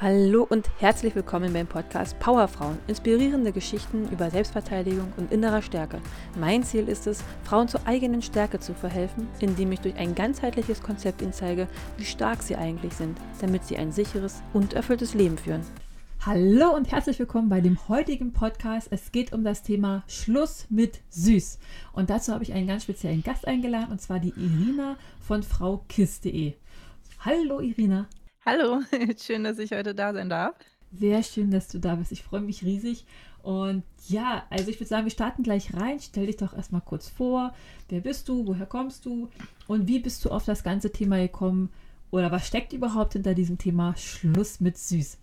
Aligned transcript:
Hallo 0.00 0.46
und 0.48 0.70
herzlich 0.78 1.16
willkommen 1.16 1.52
beim 1.52 1.66
Podcast 1.66 2.20
Powerfrauen. 2.20 2.78
Inspirierende 2.86 3.50
Geschichten 3.50 4.08
über 4.12 4.30
Selbstverteidigung 4.30 5.12
und 5.16 5.32
innerer 5.32 5.60
Stärke. 5.60 6.00
Mein 6.38 6.62
Ziel 6.62 6.88
ist 6.88 7.08
es, 7.08 7.24
Frauen 7.42 7.66
zur 7.66 7.84
eigenen 7.84 8.22
Stärke 8.22 8.60
zu 8.60 8.74
verhelfen, 8.74 9.26
indem 9.40 9.72
ich 9.72 9.80
durch 9.80 9.96
ein 9.96 10.14
ganzheitliches 10.14 10.82
Konzept 10.84 11.20
ihnen 11.20 11.32
zeige, 11.32 11.66
wie 11.96 12.04
stark 12.04 12.44
sie 12.44 12.54
eigentlich 12.54 12.92
sind, 12.92 13.18
damit 13.40 13.64
sie 13.64 13.76
ein 13.76 13.90
sicheres 13.90 14.40
und 14.52 14.72
erfülltes 14.72 15.14
Leben 15.14 15.36
führen. 15.36 15.62
Hallo 16.24 16.76
und 16.76 16.92
herzlich 16.92 17.18
willkommen 17.18 17.48
bei 17.48 17.60
dem 17.60 17.88
heutigen 17.88 18.32
Podcast. 18.32 18.86
Es 18.92 19.10
geht 19.10 19.32
um 19.32 19.42
das 19.42 19.64
Thema 19.64 20.04
Schluss 20.06 20.66
mit 20.70 21.00
Süß. 21.08 21.58
Und 21.92 22.08
dazu 22.08 22.32
habe 22.32 22.44
ich 22.44 22.52
einen 22.52 22.68
ganz 22.68 22.84
speziellen 22.84 23.24
Gast 23.24 23.48
eingeladen, 23.48 23.90
und 23.90 24.00
zwar 24.00 24.20
die 24.20 24.32
Irina 24.36 24.96
von 25.20 25.42
fraukiss.de. 25.42 26.54
Hallo 27.18 27.58
Irina. 27.58 28.06
Hallo, 28.44 28.80
schön, 29.18 29.44
dass 29.44 29.58
ich 29.58 29.72
heute 29.72 29.94
da 29.94 30.12
sein 30.12 30.28
darf. 30.28 30.54
Sehr 30.92 31.22
schön, 31.22 31.50
dass 31.50 31.68
du 31.68 31.78
da 31.78 31.96
bist. 31.96 32.12
Ich 32.12 32.22
freue 32.22 32.40
mich 32.40 32.64
riesig. 32.64 33.04
Und 33.42 33.84
ja, 34.08 34.46
also 34.50 34.70
ich 34.70 34.80
würde 34.80 34.88
sagen, 34.88 35.04
wir 35.04 35.10
starten 35.10 35.42
gleich 35.42 35.74
rein. 35.74 36.00
Stell 36.00 36.26
dich 36.26 36.36
doch 36.36 36.54
erstmal 36.54 36.80
kurz 36.80 37.08
vor. 37.08 37.54
Wer 37.88 38.00
bist 38.00 38.28
du? 38.28 38.46
Woher 38.46 38.66
kommst 38.66 39.04
du? 39.04 39.28
Und 39.66 39.86
wie 39.86 39.98
bist 39.98 40.24
du 40.24 40.30
auf 40.30 40.44
das 40.44 40.62
ganze 40.62 40.90
Thema 40.92 41.18
gekommen? 41.18 41.70
Oder 42.10 42.30
was 42.30 42.46
steckt 42.46 42.72
überhaupt 42.72 43.12
hinter 43.12 43.34
diesem 43.34 43.58
Thema 43.58 43.94
Schluss 43.96 44.60
mit 44.60 44.78
Süß? 44.78 45.18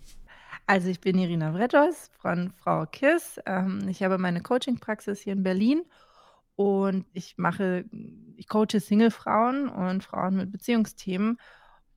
Also 0.67 0.89
ich 0.89 0.99
bin 0.99 1.17
Irina 1.17 1.51
Vretos 1.51 2.11
von 2.19 2.51
Frau 2.51 2.85
Kiss. 2.85 3.39
Ähm, 3.45 3.87
ich 3.87 4.03
habe 4.03 4.17
meine 4.17 4.41
Coaching-Praxis 4.41 5.21
hier 5.21 5.33
in 5.33 5.43
Berlin 5.43 5.83
und 6.55 7.05
ich 7.13 7.37
mache, 7.37 7.85
ich 8.35 8.47
coache 8.47 8.79
Single-Frauen 8.79 9.67
und 9.69 10.03
Frauen 10.03 10.35
mit 10.35 10.51
Beziehungsthemen. 10.51 11.37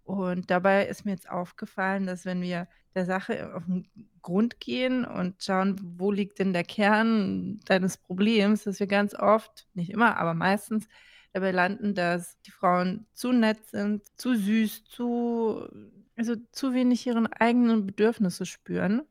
Und 0.08 0.50
dabei 0.50 0.86
ist 0.86 1.04
mir 1.04 1.10
jetzt 1.10 1.28
aufgefallen, 1.28 2.06
dass 2.06 2.24
wenn 2.24 2.40
wir 2.40 2.66
der 2.94 3.04
Sache 3.04 3.54
auf 3.54 3.66
den 3.66 3.86
Grund 4.22 4.58
gehen 4.58 5.04
und 5.04 5.42
schauen, 5.42 5.76
wo 5.98 6.10
liegt 6.10 6.38
denn 6.38 6.54
der 6.54 6.64
Kern 6.64 7.60
deines 7.66 7.98
Problems, 7.98 8.64
dass 8.64 8.80
wir 8.80 8.86
ganz 8.86 9.14
oft, 9.14 9.68
nicht 9.74 9.90
immer, 9.90 10.16
aber 10.16 10.32
meistens 10.32 10.88
dabei 11.34 11.50
landen, 11.50 11.94
dass 11.94 12.40
die 12.40 12.50
Frauen 12.50 13.06
zu 13.12 13.32
nett 13.32 13.66
sind, 13.66 14.02
zu 14.16 14.34
süß, 14.34 14.84
zu, 14.84 15.68
also 16.16 16.36
zu 16.52 16.72
wenig 16.72 17.06
ihren 17.06 17.26
eigenen 17.26 17.84
Bedürfnisse 17.84 18.46
spüren. 18.46 19.02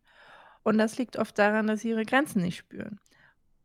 Und 0.63 0.79
das 0.79 0.97
liegt 0.97 1.19
oft 1.19 1.37
daran, 1.37 1.67
dass 1.67 1.81
sie 1.81 1.89
ihre 1.89 2.05
Grenzen 2.05 2.41
nicht 2.41 2.57
spüren 2.57 2.99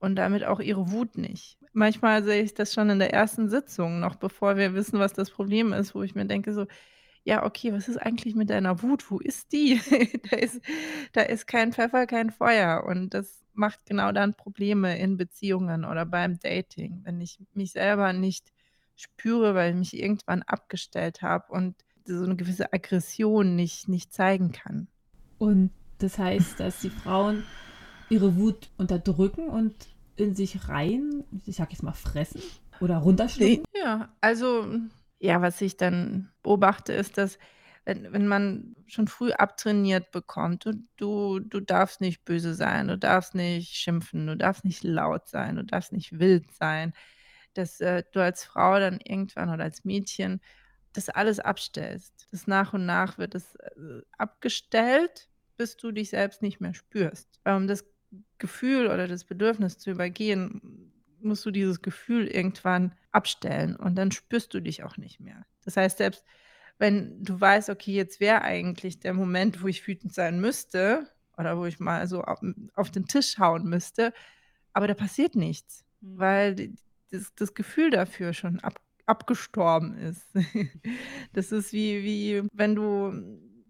und 0.01 0.17
damit 0.17 0.45
auch 0.45 0.61
ihre 0.61 0.91
Wut 0.91 1.17
nicht. 1.17 1.57
Manchmal 1.73 2.25
sehe 2.25 2.43
ich 2.43 2.53
das 2.53 2.75
schon 2.75 2.91
in 2.91 2.99
der 2.99 3.15
ersten 3.15 3.49
Sitzung, 3.49 4.01
noch 4.01 4.17
bevor 4.17 4.59
wir 4.59 4.75
wissen, 4.75 4.99
was 4.99 5.15
das 5.15 5.31
Problem 5.31 5.73
ist, 5.73 5.95
wo 5.95 6.03
ich 6.03 6.15
mir 6.15 6.27
denke, 6.27 6.53
so, 6.53 6.67
ja, 7.25 7.45
okay, 7.45 7.73
was 7.73 7.89
ist 7.89 7.99
eigentlich 7.99 8.35
mit 8.35 8.51
deiner 8.51 8.83
Wut? 8.83 9.11
Wo 9.11 9.19
ist 9.19 9.53
die? 9.53 9.81
da, 10.31 10.37
ist, 10.37 10.61
da 11.13 11.23
ist 11.23 11.47
kein 11.47 11.73
Pfeffer, 11.73 12.07
kein 12.07 12.31
Feuer. 12.31 12.85
Und 12.85 13.15
das 13.15 13.45
macht 13.55 13.87
genau 13.87 14.13
dann 14.13 14.35
Probleme 14.35 14.99
in 14.99 15.17
Beziehungen 15.17 15.85
oder 15.85 16.05
beim 16.05 16.39
Dating, 16.41 17.01
wenn 17.05 17.21
ich 17.21 17.39
mich 17.55 17.73
selber 17.73 18.13
nicht 18.13 18.53
spüre, 18.97 19.55
weil 19.55 19.71
ich 19.71 19.79
mich 19.79 20.03
irgendwann 20.03 20.43
abgestellt 20.43 21.23
habe 21.23 21.53
und 21.53 21.77
so 22.05 22.25
eine 22.25 22.37
gewisse 22.37 22.73
Aggression 22.73 23.55
nicht, 23.55 23.89
nicht 23.89 24.13
zeigen 24.13 24.53
kann. 24.53 24.89
Und 25.39 25.71
das 25.99 26.19
heißt, 26.19 26.59
dass 26.59 26.81
die 26.81 26.91
Frauen 26.91 27.45
ihre 28.11 28.37
Wut 28.37 28.71
unterdrücken 28.77 29.49
und 29.49 29.75
in 30.17 30.35
sich 30.35 30.69
rein, 30.69 31.25
ich 31.47 31.57
sag 31.57 31.71
jetzt 31.71 31.83
mal, 31.83 31.93
fressen 31.93 32.43
oder 32.81 32.99
runterschlucken? 32.99 33.65
Ja, 33.75 34.13
also 34.21 34.67
ja, 35.23 35.41
was 35.41 35.61
ich 35.61 35.77
dann 35.77 36.33
beobachte, 36.43 36.93
ist, 36.93 37.17
dass 37.17 37.39
wenn, 37.85 38.13
wenn 38.13 38.27
man 38.27 38.75
schon 38.87 39.07
früh 39.09 39.31
abtrainiert 39.33 40.11
bekommt, 40.11 40.67
du, 40.67 40.73
du, 40.97 41.39
du 41.41 41.61
darfst 41.61 42.01
nicht 42.01 42.25
böse 42.25 42.55
sein, 42.55 42.89
du 42.89 42.99
darfst 42.99 43.35
nicht 43.35 43.75
schimpfen, 43.77 44.27
du 44.27 44.37
darfst 44.37 44.65
nicht 44.65 44.83
laut 44.83 45.29
sein, 45.29 45.57
du 45.57 45.65
darfst 45.65 45.93
nicht 45.93 46.19
wild 46.19 46.53
sein, 46.53 46.93
dass 47.55 47.81
äh, 47.81 48.03
du 48.13 48.21
als 48.21 48.45
Frau 48.45 48.81
dann 48.81 48.99
irgendwann 49.01 49.51
oder 49.51 49.65
als 49.65 49.85
Mädchen 49.85 50.41
das 50.93 51.09
alles 51.09 51.39
abstellst. 51.39 52.27
Das 52.33 52.47
nach 52.49 52.73
und 52.73 52.85
nach 52.87 53.19
wird 53.19 53.37
es 53.37 53.55
äh, 53.57 54.03
abgestellt, 54.19 55.29
bis 55.57 55.77
du 55.77 55.93
dich 55.93 56.11
selbst 56.11 56.43
nicht 56.43 56.61
mehr 56.61 56.75
spürst. 56.75 57.41
Um 57.45 57.69
das 57.69 57.85
Gefühl 58.39 58.89
oder 58.89 59.07
das 59.07 59.25
Bedürfnis 59.25 59.79
zu 59.79 59.91
übergehen, 59.93 60.93
musst 61.25 61.45
du 61.47 61.51
dieses 61.51 61.83
Gefühl 61.83 62.27
irgendwann 62.27 62.95
abstellen 63.11 63.77
und 63.77 63.97
dann 63.97 64.11
spürst 64.13 64.53
du 64.55 64.61
dich 64.61 64.85
auch 64.85 64.97
nicht 64.97 65.21
mehr. 65.21 65.45
Das 65.65 65.77
heißt, 65.77 65.99
selbst 65.99 66.25
wenn 66.79 67.23
du 67.23 67.41
weißt, 67.41 67.71
okay, 67.71 67.93
jetzt 67.93 68.21
wäre 68.21 68.43
eigentlich 68.43 68.99
der 68.99 69.15
Moment, 69.15 69.63
wo 69.63 69.69
ich 69.69 69.87
wütend 69.87 70.15
sein 70.15 70.41
müsste 70.41 71.07
oder 71.37 71.57
wo 71.59 71.65
ich 71.65 71.79
mal 71.79 72.07
so 72.09 72.23
auf, 72.23 72.41
auf 72.75 72.91
den 72.91 73.07
Tisch 73.07 73.39
hauen 73.39 73.69
müsste, 73.69 74.13
aber 74.73 74.87
da 74.87 74.95
passiert 74.95 75.37
nichts, 75.37 75.85
mhm. 76.01 76.19
weil 76.19 76.73
das, 77.11 77.33
das, 77.37 77.55
Gefühl 77.55 77.91
dafür 77.91 78.33
schon 78.33 78.61
ab, 78.61 78.81
abgestorben 79.07 79.97
ist. 79.97 80.27
das 81.33 81.53
ist 81.53 81.73
wie, 81.73 82.03
wie 82.03 82.49
wenn 82.53 82.75
du 82.75 83.13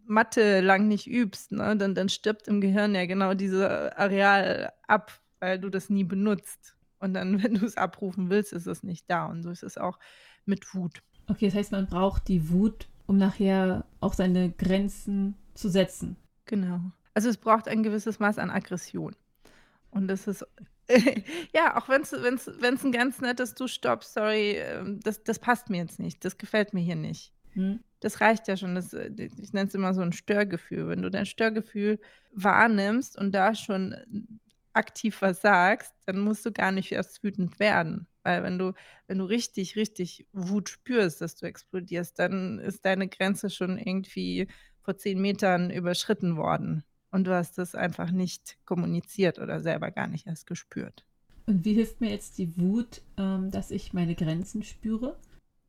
Mathe 0.07 0.61
lang 0.61 0.89
nicht 0.89 1.07
übst, 1.07 1.53
ne? 1.53 1.77
dann, 1.77 1.95
dann 1.95 2.09
stirbt 2.09 2.49
im 2.49 2.61
Gehirn 2.61 2.95
ja 2.95 3.07
genau 3.07 3.35
dieses 3.35 3.63
Areal 3.63 4.73
ab, 4.87 5.21
weil 5.41 5.59
du 5.59 5.69
das 5.71 5.91
nie 5.91 6.05
benutzt. 6.05 6.77
Und 7.03 7.15
dann, 7.15 7.43
wenn 7.43 7.55
du 7.55 7.67
es 7.67 7.77
abrufen 7.77 8.31
willst, 8.31 8.53
ist 8.53 8.67
es 8.67 8.83
nicht 8.83 9.11
da. 9.11 9.27
Und 9.27 9.43
so 9.43 9.51
ist 9.51 9.63
es 9.63 9.77
auch 9.77 9.99
mit 10.47 10.75
Wut. 10.75 11.03
Okay, 11.29 11.47
das 11.47 11.55
heißt, 11.55 11.73
man 11.73 11.87
braucht 11.87 12.29
die 12.29 12.49
Wut, 12.51 12.89
um 13.07 13.19
nachher 13.19 13.85
auch 14.01 14.15
seine 14.15 14.51
Grenzen 14.51 15.37
zu 15.55 15.69
setzen. 15.69 16.17
Genau. 16.47 16.81
Also 17.15 17.29
es 17.29 17.37
braucht 17.37 17.69
ein 17.69 17.83
gewisses 17.83 18.19
Maß 18.19 18.39
an 18.39 18.51
Aggression. 18.51 19.15
Und 19.91 20.09
das 20.09 20.27
ist, 20.27 20.47
ja, 21.55 21.77
auch 21.77 21.89
wenn 21.89 22.03
es 22.03 22.85
ein 22.85 22.93
ganz 22.93 23.21
nettes 23.21 23.55
Du 23.55 23.67
stopp, 23.67 24.05
sorry, 24.05 24.57
ähm, 24.57 25.01
das, 25.03 25.23
das 25.23 25.39
passt 25.39 25.69
mir 25.71 25.79
jetzt 25.79 25.99
nicht, 25.99 26.25
das 26.25 26.39
gefällt 26.39 26.73
mir 26.73 26.81
hier 26.81 26.97
nicht. 26.97 27.33
Hm. 27.53 27.81
Das 28.01 28.21
reicht 28.21 28.49
ja 28.49 28.57
schon. 28.57 28.75
Das, 28.75 28.93
äh, 28.95 29.11
ich 29.17 29.53
nenne 29.53 29.69
es 29.69 29.75
immer 29.75 29.95
so 29.95 30.01
ein 30.01 30.13
Störgefühl. 30.13 30.89
Wenn 30.89 31.03
du 31.03 31.11
dein 31.11 31.27
Störgefühl 31.27 32.01
wahrnimmst 32.33 33.19
und 33.19 33.33
da 33.33 33.55
schon 33.55 33.95
aktiv 34.75 35.21
was 35.21 35.41
sagst, 35.41 35.93
dann 36.07 36.21
musst 36.21 36.45
du 36.47 36.53
gar 36.53 36.73
nicht 36.73 36.93
erst 36.93 37.23
wütend 37.23 37.59
werden. 37.61 38.07
Weil 38.23 38.43
wenn 38.43 38.59
du, 38.59 38.73
wenn 39.07 39.19
du 39.19 39.25
richtig, 39.25 39.77
richtig 39.77 40.27
Wut 40.33 40.69
spürst, 40.69 41.21
dass 41.21 41.37
du 41.37 41.47
explodierst, 41.47 42.19
dann 42.19 42.59
ist 42.59 42.85
deine 42.85 43.09
Grenze 43.09 43.51
schon 43.51 43.79
irgendwie 43.79 44.49
vor 44.81 44.97
zehn 44.97 45.21
Metern 45.21 45.71
überschritten 45.71 46.37
worden. 46.37 46.85
Und 47.11 47.25
du 47.25 47.35
hast 47.35 47.59
das 47.59 47.75
einfach 47.75 48.11
nicht 48.11 48.57
kommuniziert 48.65 49.39
oder 49.39 49.61
selber 49.61 49.91
gar 49.91 50.07
nicht 50.07 50.27
erst 50.27 50.47
gespürt. 50.47 51.05
Und 51.47 51.65
wie 51.65 51.75
hilft 51.75 52.01
mir 52.01 52.11
jetzt 52.11 52.39
die 52.39 52.57
Wut, 52.57 53.03
ähm, 53.19 53.51
dass 53.51 53.71
ich 53.71 53.93
meine 53.93 54.15
Grenzen 54.15 54.63
spüre? 54.63 55.17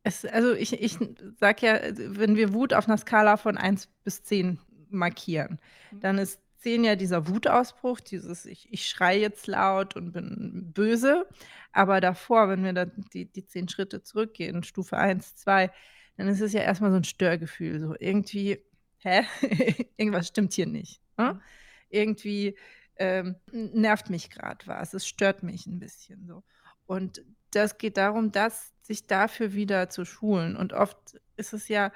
Es, 0.04 0.24
also 0.24 0.52
ich, 0.52 0.80
ich 0.80 0.98
sage 1.40 1.66
ja, 1.66 1.80
wenn 1.96 2.36
wir 2.36 2.54
Wut 2.54 2.72
auf 2.72 2.86
einer 2.86 2.98
Skala 2.98 3.36
von 3.36 3.56
1 3.56 3.88
bis 4.04 4.22
10 4.22 4.58
markieren, 4.90 5.58
mhm. 5.90 6.00
dann 6.00 6.18
ist 6.18 6.40
sehen 6.64 6.82
ja 6.82 6.96
dieser 6.96 7.28
Wutausbruch, 7.28 8.00
dieses 8.00 8.44
ich, 8.46 8.72
ich 8.72 8.88
schreie 8.88 9.20
jetzt 9.20 9.46
laut 9.46 9.94
und 9.94 10.12
bin 10.12 10.72
böse. 10.74 11.28
Aber 11.72 12.00
davor, 12.00 12.48
wenn 12.48 12.64
wir 12.64 12.72
da 12.72 12.86
die, 12.86 13.26
die 13.26 13.46
zehn 13.46 13.68
Schritte 13.68 14.02
zurückgehen, 14.02 14.64
Stufe 14.64 14.96
1, 14.96 15.36
2, 15.36 15.70
dann 16.16 16.28
ist 16.28 16.40
es 16.40 16.52
ja 16.52 16.62
erstmal 16.62 16.90
so 16.90 16.96
ein 16.96 17.04
Störgefühl. 17.04 17.80
So 17.80 17.94
irgendwie, 17.98 18.58
hä? 18.98 19.22
Irgendwas 19.96 20.28
stimmt 20.28 20.52
hier 20.54 20.66
nicht. 20.66 21.00
Ne? 21.16 21.34
Mhm. 21.34 21.40
Irgendwie 21.90 22.58
ähm, 22.96 23.36
nervt 23.52 24.10
mich 24.10 24.30
gerade 24.30 24.66
was. 24.66 24.94
Es 24.94 25.06
stört 25.06 25.42
mich 25.44 25.66
ein 25.66 25.78
bisschen 25.78 26.26
so. 26.26 26.42
Und 26.86 27.24
das 27.50 27.78
geht 27.78 27.96
darum, 27.96 28.32
dass 28.32 28.72
sich 28.82 29.06
dafür 29.06 29.52
wieder 29.52 29.88
zu 29.90 30.04
schulen. 30.04 30.56
Und 30.56 30.72
oft 30.72 31.20
ist 31.36 31.52
es 31.52 31.68
ja 31.68 31.92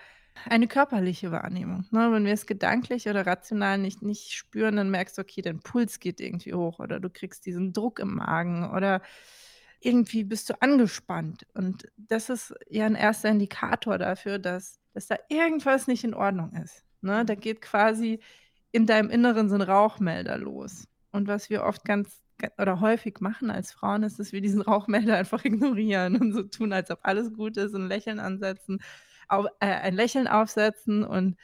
eine 0.47 0.69
körperliche 0.69 1.31
Wahrnehmung, 1.32 1.84
ne? 1.91 2.10
Wenn 2.12 2.25
wir 2.25 2.32
es 2.32 2.47
gedanklich 2.47 3.09
oder 3.09 3.26
rational 3.26 3.78
nicht 3.78 4.03
nicht 4.03 4.32
spüren, 4.32 4.76
dann 4.76 4.90
merkst 4.90 5.19
du, 5.19 5.23
okay, 5.23 5.43
dein 5.43 5.61
Puls 5.61 6.00
geht 6.00 6.20
irgendwie 6.20 6.55
hoch 6.55 6.79
oder 6.79 7.00
du 7.00 7.11
kriegst 7.11 7.46
diesen 7.46 7.73
Druck 7.73 7.99
im 7.99 8.14
Magen 8.17 8.70
oder 8.70 9.02
irgendwie 9.81 10.25
bist 10.25 10.50
du 10.50 10.61
angespannt. 10.62 11.46
Und 11.55 11.88
das 11.96 12.31
ist 12.31 12.55
ja 12.69 12.87
ein 12.87 12.94
erster 12.96 13.31
Indikator 13.31 13.99
dafür, 13.99 14.38
dass 14.38 14.81
dass 14.94 15.06
da 15.06 15.17
irgendwas 15.29 15.87
nicht 15.87 16.05
in 16.05 16.14
Ordnung 16.14 16.52
ist, 16.55 16.84
ne? 17.02 17.25
Da 17.25 17.34
geht 17.34 17.61
quasi 17.62 18.20
in 18.73 18.87
deinem 18.87 19.11
Inneren 19.11 19.49
so 19.49 19.55
ein 19.56 19.62
Rauchmelder 19.62 20.38
los. 20.38 20.84
Und 21.12 21.29
was 21.29 21.50
wir 21.50 21.64
oft 21.64 21.84
ganz 21.84 22.23
oder 22.58 22.81
häufig 22.81 23.20
machen 23.20 23.50
als 23.50 23.73
Frauen, 23.73 24.02
ist, 24.05 24.19
dass 24.19 24.32
wir 24.32 24.41
diesen 24.41 24.62
Rauchmelder 24.62 25.17
einfach 25.19 25.44
ignorieren 25.44 26.17
und 26.17 26.32
so 26.32 26.43
tun, 26.44 26.73
als 26.73 26.91
ob 26.91 27.00
alles 27.02 27.32
gut 27.32 27.56
ist 27.56 27.75
und 27.75 27.88
Lächeln 27.88 28.20
ansetzen 28.20 28.81
auf, 29.29 29.47
äh, 29.61 29.67
ein 29.67 29.95
Lächeln 29.95 30.27
aufsetzen 30.27 31.05
und 31.05 31.37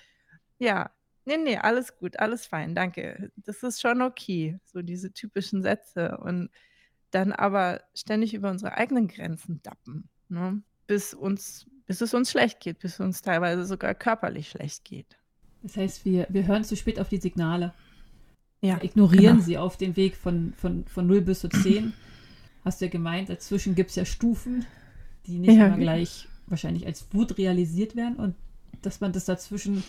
ja, 0.58 0.90
nee, 1.24 1.36
nee, 1.36 1.56
alles 1.58 1.96
gut, 1.96 2.18
alles 2.18 2.46
fein, 2.46 2.74
danke. 2.74 3.30
Das 3.36 3.62
ist 3.62 3.80
schon 3.80 4.02
okay, 4.02 4.58
so 4.64 4.82
diese 4.82 5.12
typischen 5.12 5.62
Sätze 5.62 6.18
und 6.18 6.50
dann 7.10 7.32
aber 7.32 7.82
ständig 7.94 8.34
über 8.34 8.50
unsere 8.50 8.76
eigenen 8.76 9.08
Grenzen 9.08 9.60
dappen, 9.62 10.08
ne? 10.28 10.62
bis 10.86 11.14
uns 11.14 11.66
bis 11.86 12.00
es 12.00 12.14
uns 12.14 12.30
schlecht 12.30 12.60
geht, 12.60 12.78
bis 12.78 12.94
es 12.94 13.00
uns 13.00 13.22
teilweise 13.22 13.64
sogar 13.66 13.94
körperlich 13.94 14.48
schlecht 14.48 14.84
geht. 14.84 15.18
Das 15.62 15.76
heißt, 15.76 16.04
wir, 16.04 16.26
wir 16.30 16.46
hören 16.46 16.64
zu 16.64 16.76
spät 16.76 16.98
auf 17.00 17.08
die 17.08 17.18
Signale. 17.18 17.72
Ja, 18.60 18.82
Ignorieren 18.82 19.36
genau. 19.36 19.44
sie 19.44 19.58
auf 19.58 19.76
dem 19.76 19.96
Weg 19.96 20.16
von, 20.16 20.54
von, 20.56 20.86
von 20.86 21.06
0 21.06 21.20
bis 21.20 21.40
zu 21.40 21.48
10. 21.48 21.92
Hast 22.64 22.80
du 22.80 22.86
ja 22.86 22.90
gemeint, 22.90 23.28
dazwischen 23.28 23.74
gibt 23.74 23.90
es 23.90 23.96
ja 23.96 24.06
Stufen, 24.06 24.64
die 25.26 25.38
nicht 25.38 25.50
Ja, 25.50 25.66
immer 25.66 25.76
genau. 25.76 25.92
gleich 25.92 26.28
wahrscheinlich 26.46 26.86
als 26.86 27.06
Wut 27.12 27.38
realisiert 27.38 27.96
werden 27.96 28.16
und 28.16 28.34
dass 28.82 29.00
man 29.00 29.12
das 29.12 29.24
dazwischen 29.24 29.82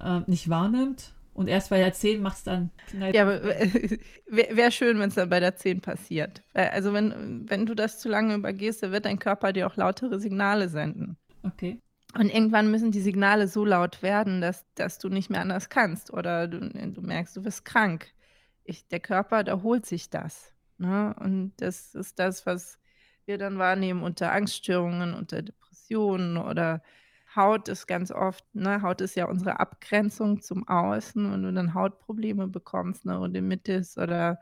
äh, 0.00 0.20
nicht 0.26 0.48
wahrnimmt. 0.48 1.12
Und 1.32 1.48
erst 1.48 1.70
bei 1.70 1.78
der 1.78 1.92
10 1.92 2.22
macht 2.22 2.36
es 2.38 2.42
dann 2.44 2.70
knallt. 2.86 3.14
Ja, 3.14 3.26
wäre 4.26 4.56
wär 4.56 4.70
schön, 4.70 5.00
wenn 5.00 5.08
es 5.08 5.16
dann 5.16 5.28
bei 5.28 5.40
der 5.40 5.56
10 5.56 5.80
passiert. 5.80 6.42
Also 6.52 6.92
wenn, 6.92 7.50
wenn 7.50 7.66
du 7.66 7.74
das 7.74 7.98
zu 7.98 8.08
lange 8.08 8.36
übergehst, 8.36 8.84
dann 8.84 8.92
wird 8.92 9.04
dein 9.04 9.18
Körper 9.18 9.52
dir 9.52 9.66
auch 9.66 9.76
lautere 9.76 10.20
Signale 10.20 10.68
senden. 10.68 11.16
Okay. 11.42 11.80
Und 12.16 12.32
irgendwann 12.32 12.70
müssen 12.70 12.92
die 12.92 13.00
Signale 13.00 13.48
so 13.48 13.64
laut 13.64 14.00
werden, 14.00 14.40
dass, 14.40 14.64
dass 14.76 14.98
du 14.98 15.08
nicht 15.08 15.30
mehr 15.30 15.40
anders 15.40 15.68
kannst 15.68 16.12
oder 16.12 16.46
du, 16.46 16.60
du 16.60 17.00
merkst, 17.00 17.36
du 17.36 17.44
wirst 17.44 17.64
krank. 17.64 18.12
Ich, 18.62 18.86
der 18.86 19.00
Körper, 19.00 19.42
da 19.42 19.62
holt 19.62 19.84
sich 19.84 20.10
das. 20.10 20.52
Ne? 20.78 21.14
Und 21.18 21.52
das 21.56 21.96
ist 21.96 22.20
das, 22.20 22.46
was 22.46 22.78
wir 23.26 23.38
dann 23.38 23.58
wahrnehmen 23.58 24.04
unter 24.04 24.32
Angststörungen, 24.32 25.14
unter 25.14 25.42
Depressionen 25.42 25.63
oder 25.92 26.82
Haut 27.36 27.68
ist 27.68 27.86
ganz 27.86 28.10
oft, 28.12 28.44
ne? 28.54 28.82
Haut 28.82 29.00
ist 29.00 29.16
ja 29.16 29.26
unsere 29.26 29.58
Abgrenzung 29.58 30.40
zum 30.40 30.68
Außen. 30.68 31.32
Wenn 31.32 31.42
du 31.42 31.52
dann 31.52 31.74
Hautprobleme 31.74 32.46
bekommst, 32.48 33.04
Neurodermitis 33.04 33.98
oder 33.98 34.40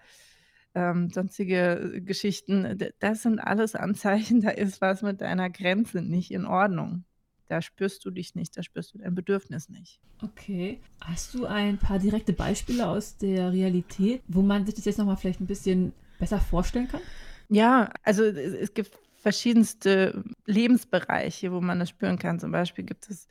ähm, 0.75 1.11
sonstige 1.11 2.03
Geschichten, 2.05 2.79
d- 2.79 2.93
das 2.99 3.23
sind 3.23 3.39
alles 3.39 3.75
Anzeichen, 3.75 4.41
da 4.43 4.51
ist 4.51 4.81
was 4.81 5.03
mit 5.03 5.21
deiner 5.21 5.51
Grenze 5.51 6.03
nicht 6.03 6.31
in 6.31 6.45
Ordnung. 6.47 7.05
Da 7.49 7.61
spürst 7.63 8.05
du 8.05 8.11
dich 8.11 8.35
nicht, 8.35 8.57
da 8.57 8.63
spürst 8.63 8.95
du 8.95 8.99
dein 8.99 9.15
Bedürfnis 9.15 9.69
nicht. 9.69 10.01
Okay. 10.23 10.81
Hast 11.01 11.35
du 11.35 11.47
ein 11.47 11.79
paar 11.79 11.99
direkte 11.99 12.33
Beispiele 12.33 12.87
aus 12.87 13.17
der 13.17 13.53
Realität, 13.53 14.23
wo 14.29 14.41
man 14.43 14.65
sich 14.65 14.75
das 14.75 14.85
jetzt 14.85 14.99
nochmal 14.99 15.17
vielleicht 15.17 15.41
ein 15.41 15.47
bisschen 15.47 15.93
besser 16.19 16.39
vorstellen 16.39 16.89
kann? 16.89 17.01
Ja, 17.49 17.91
also 18.03 18.23
es 18.25 18.73
gibt 18.73 18.99
verschiedenste 19.23 20.25
Lebensbereiche, 20.47 21.53
wo 21.53 21.61
man 21.61 21.79
das 21.79 21.91
spüren 21.91 22.19
kann. 22.19 22.41
Zum 22.41 22.51
Beispiel 22.53 22.85
gibt 22.85 23.09
es 23.09 23.29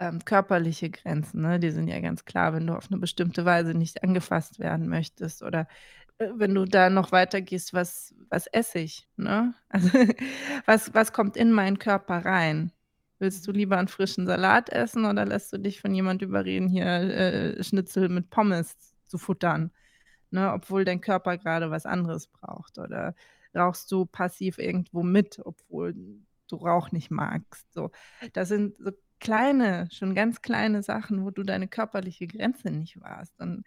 ähm, 0.00 0.24
körperliche 0.24 0.90
Grenzen, 0.90 1.42
ne? 1.42 1.60
Die 1.60 1.70
sind 1.70 1.88
ja 1.88 2.00
ganz 2.00 2.24
klar, 2.24 2.52
wenn 2.54 2.66
du 2.66 2.74
auf 2.74 2.90
eine 2.90 2.98
bestimmte 2.98 3.44
Weise 3.44 3.74
nicht 3.74 4.02
angefasst 4.02 4.58
werden 4.58 4.88
möchtest 4.88 5.42
oder 5.42 5.68
äh, 6.18 6.28
wenn 6.34 6.54
du 6.54 6.64
da 6.64 6.90
noch 6.90 7.12
weitergehst, 7.12 7.74
was, 7.74 8.14
was 8.30 8.46
esse 8.48 8.80
ich? 8.80 9.08
Ne? 9.16 9.54
Also 9.70 9.90
was, 10.66 10.94
was 10.94 11.12
kommt 11.12 11.36
in 11.36 11.52
meinen 11.52 11.78
Körper 11.78 12.24
rein? 12.24 12.72
Willst 13.18 13.46
du 13.46 13.52
lieber 13.52 13.78
einen 13.78 13.88
frischen 13.88 14.26
Salat 14.26 14.70
essen 14.70 15.04
oder 15.04 15.26
lässt 15.26 15.52
du 15.52 15.58
dich 15.58 15.80
von 15.80 15.94
jemand 15.94 16.22
überreden, 16.22 16.68
hier 16.68 16.86
äh, 16.86 17.62
Schnitzel 17.62 18.08
mit 18.08 18.30
Pommes 18.30 18.76
zu 19.06 19.18
futtern? 19.18 19.70
Ne? 20.30 20.52
Obwohl 20.52 20.84
dein 20.84 21.00
Körper 21.02 21.38
gerade 21.38 21.70
was 21.70 21.86
anderes 21.86 22.28
braucht. 22.28 22.78
Oder 22.78 23.14
rauchst 23.54 23.90
du 23.92 24.06
passiv 24.06 24.58
irgendwo 24.58 25.02
mit, 25.02 25.40
obwohl 25.44 25.94
du 26.48 26.56
Rauch 26.56 26.92
nicht 26.92 27.10
magst. 27.10 27.72
So, 27.72 27.90
das 28.32 28.48
sind 28.48 28.76
so 28.78 28.92
kleine, 29.20 29.88
schon 29.92 30.14
ganz 30.14 30.42
kleine 30.42 30.82
Sachen, 30.82 31.24
wo 31.24 31.30
du 31.30 31.42
deine 31.42 31.68
körperliche 31.68 32.26
Grenze 32.26 32.70
nicht 32.70 33.00
warst. 33.00 33.38
Und 33.40 33.64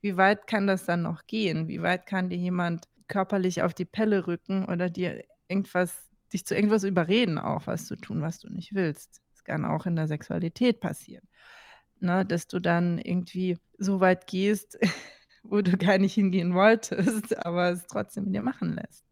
wie 0.00 0.16
weit 0.16 0.46
kann 0.46 0.66
das 0.66 0.84
dann 0.84 1.02
noch 1.02 1.26
gehen? 1.26 1.68
Wie 1.68 1.82
weit 1.82 2.06
kann 2.06 2.28
dir 2.28 2.38
jemand 2.38 2.88
körperlich 3.08 3.62
auf 3.62 3.74
die 3.74 3.84
Pelle 3.84 4.26
rücken 4.26 4.64
oder 4.66 4.90
dir 4.90 5.24
irgendwas, 5.48 6.08
dich 6.32 6.44
zu 6.44 6.54
irgendwas 6.54 6.84
überreden, 6.84 7.38
auch 7.38 7.66
was 7.66 7.86
zu 7.86 7.96
tun, 7.96 8.22
was 8.22 8.38
du 8.38 8.52
nicht 8.52 8.74
willst? 8.74 9.20
Das 9.30 9.44
kann 9.44 9.64
auch 9.64 9.86
in 9.86 9.96
der 9.96 10.08
Sexualität 10.08 10.80
passieren. 10.80 11.26
Ne, 12.00 12.26
dass 12.26 12.48
du 12.48 12.58
dann 12.58 12.98
irgendwie 12.98 13.58
so 13.78 14.00
weit 14.00 14.26
gehst, 14.26 14.76
wo 15.44 15.60
du 15.60 15.76
gar 15.76 15.98
nicht 15.98 16.14
hingehen 16.14 16.52
wolltest, 16.52 17.36
aber 17.46 17.70
es 17.70 17.86
trotzdem 17.86 18.24
mit 18.24 18.34
dir 18.34 18.42
machen 18.42 18.74
lässt. 18.74 19.04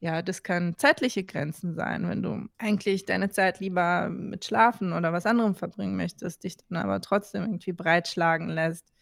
Ja, 0.00 0.22
das 0.22 0.44
kann 0.44 0.76
zeitliche 0.76 1.24
Grenzen 1.24 1.74
sein, 1.74 2.08
wenn 2.08 2.22
du 2.22 2.48
eigentlich 2.58 3.04
deine 3.04 3.30
Zeit 3.30 3.58
lieber 3.58 4.08
mit 4.08 4.44
Schlafen 4.44 4.92
oder 4.92 5.12
was 5.12 5.26
anderem 5.26 5.56
verbringen 5.56 5.96
möchtest, 5.96 6.44
dich 6.44 6.56
dann 6.56 6.78
aber 6.78 7.00
trotzdem 7.00 7.42
irgendwie 7.42 7.72
breitschlagen 7.72 8.48
lässt, 8.48 8.92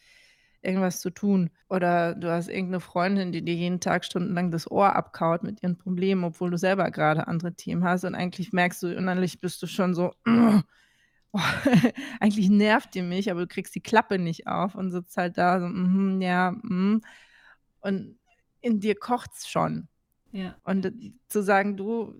irgendwas 0.63 1.01
zu 1.01 1.11
tun. 1.11 1.51
Oder 1.69 2.15
du 2.15 2.31
hast 2.31 2.49
irgendeine 2.49 2.81
Freundin, 2.81 3.31
die 3.31 3.45
dir 3.45 3.55
jeden 3.55 3.81
Tag 3.81 4.07
stundenlang 4.07 4.51
das 4.51 4.71
Ohr 4.71 4.97
abkaut 4.97 5.43
mit 5.43 5.63
ihren 5.63 5.77
Problemen, 5.77 6.25
obwohl 6.25 6.51
du 6.51 6.57
selber 6.57 6.91
gerade 6.91 7.27
andere 7.29 7.55
Themen 7.55 7.85
hast 7.85 8.05
und 8.05 8.15
eigentlich 8.15 8.55
merkst 8.55 8.83
du, 8.83 8.89
innerlich 8.89 9.39
bist 9.41 9.63
du 9.63 9.67
schon 9.67 9.95
so, 9.95 10.15
oh, 10.27 11.41
eigentlich 12.21 12.49
nervt 12.49 12.95
die 12.95 13.03
mich, 13.03 13.31
aber 13.31 13.41
du 13.41 13.47
kriegst 13.49 13.75
die 13.75 13.83
Klappe 13.83 14.19
nicht 14.19 14.47
auf 14.47 14.75
und 14.75 14.93
sitzt 14.93 15.17
halt 15.19 15.37
da 15.37 15.61
so, 15.61 15.67
mhm, 15.67 16.23
ja, 16.23 16.53
mhm. 16.63 17.03
und 17.81 18.19
in 18.63 18.81
dir 18.81 18.95
kocht's 18.97 19.49
schon. 19.49 19.89
Ja. 20.37 20.55
Und 20.65 20.93
zu 21.29 21.43
sagen, 21.43 21.79
du, 21.79 22.15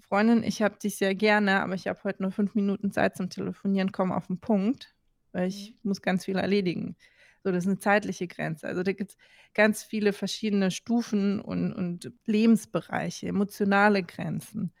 Freundin, 0.00 0.42
ich 0.42 0.60
habe 0.60 0.76
dich 0.76 0.96
sehr 0.96 1.14
gerne, 1.14 1.62
aber 1.62 1.74
ich 1.74 1.86
habe 1.86 2.02
heute 2.02 2.22
nur 2.22 2.32
fünf 2.32 2.56
Minuten 2.56 2.90
Zeit 2.90 3.16
zum 3.16 3.30
Telefonieren, 3.30 3.92
komm 3.92 4.10
auf 4.10 4.26
den 4.26 4.40
Punkt, 4.40 4.96
weil 5.30 5.46
ich 5.46 5.76
muss 5.84 6.02
ganz 6.02 6.24
viel 6.24 6.36
erledigen. 6.36 6.96
So, 7.44 7.52
das 7.52 7.64
ist 7.64 7.68
eine 7.68 7.78
zeitliche 7.78 8.26
Grenze. 8.26 8.66
Also 8.66 8.82
da 8.82 8.92
gibt 8.92 9.12
es 9.12 9.16
ganz 9.54 9.84
viele 9.84 10.12
verschiedene 10.12 10.72
Stufen 10.72 11.40
und, 11.40 11.72
und 11.72 12.12
Lebensbereiche, 12.26 13.28
emotionale 13.28 14.02
Grenzen. 14.02 14.72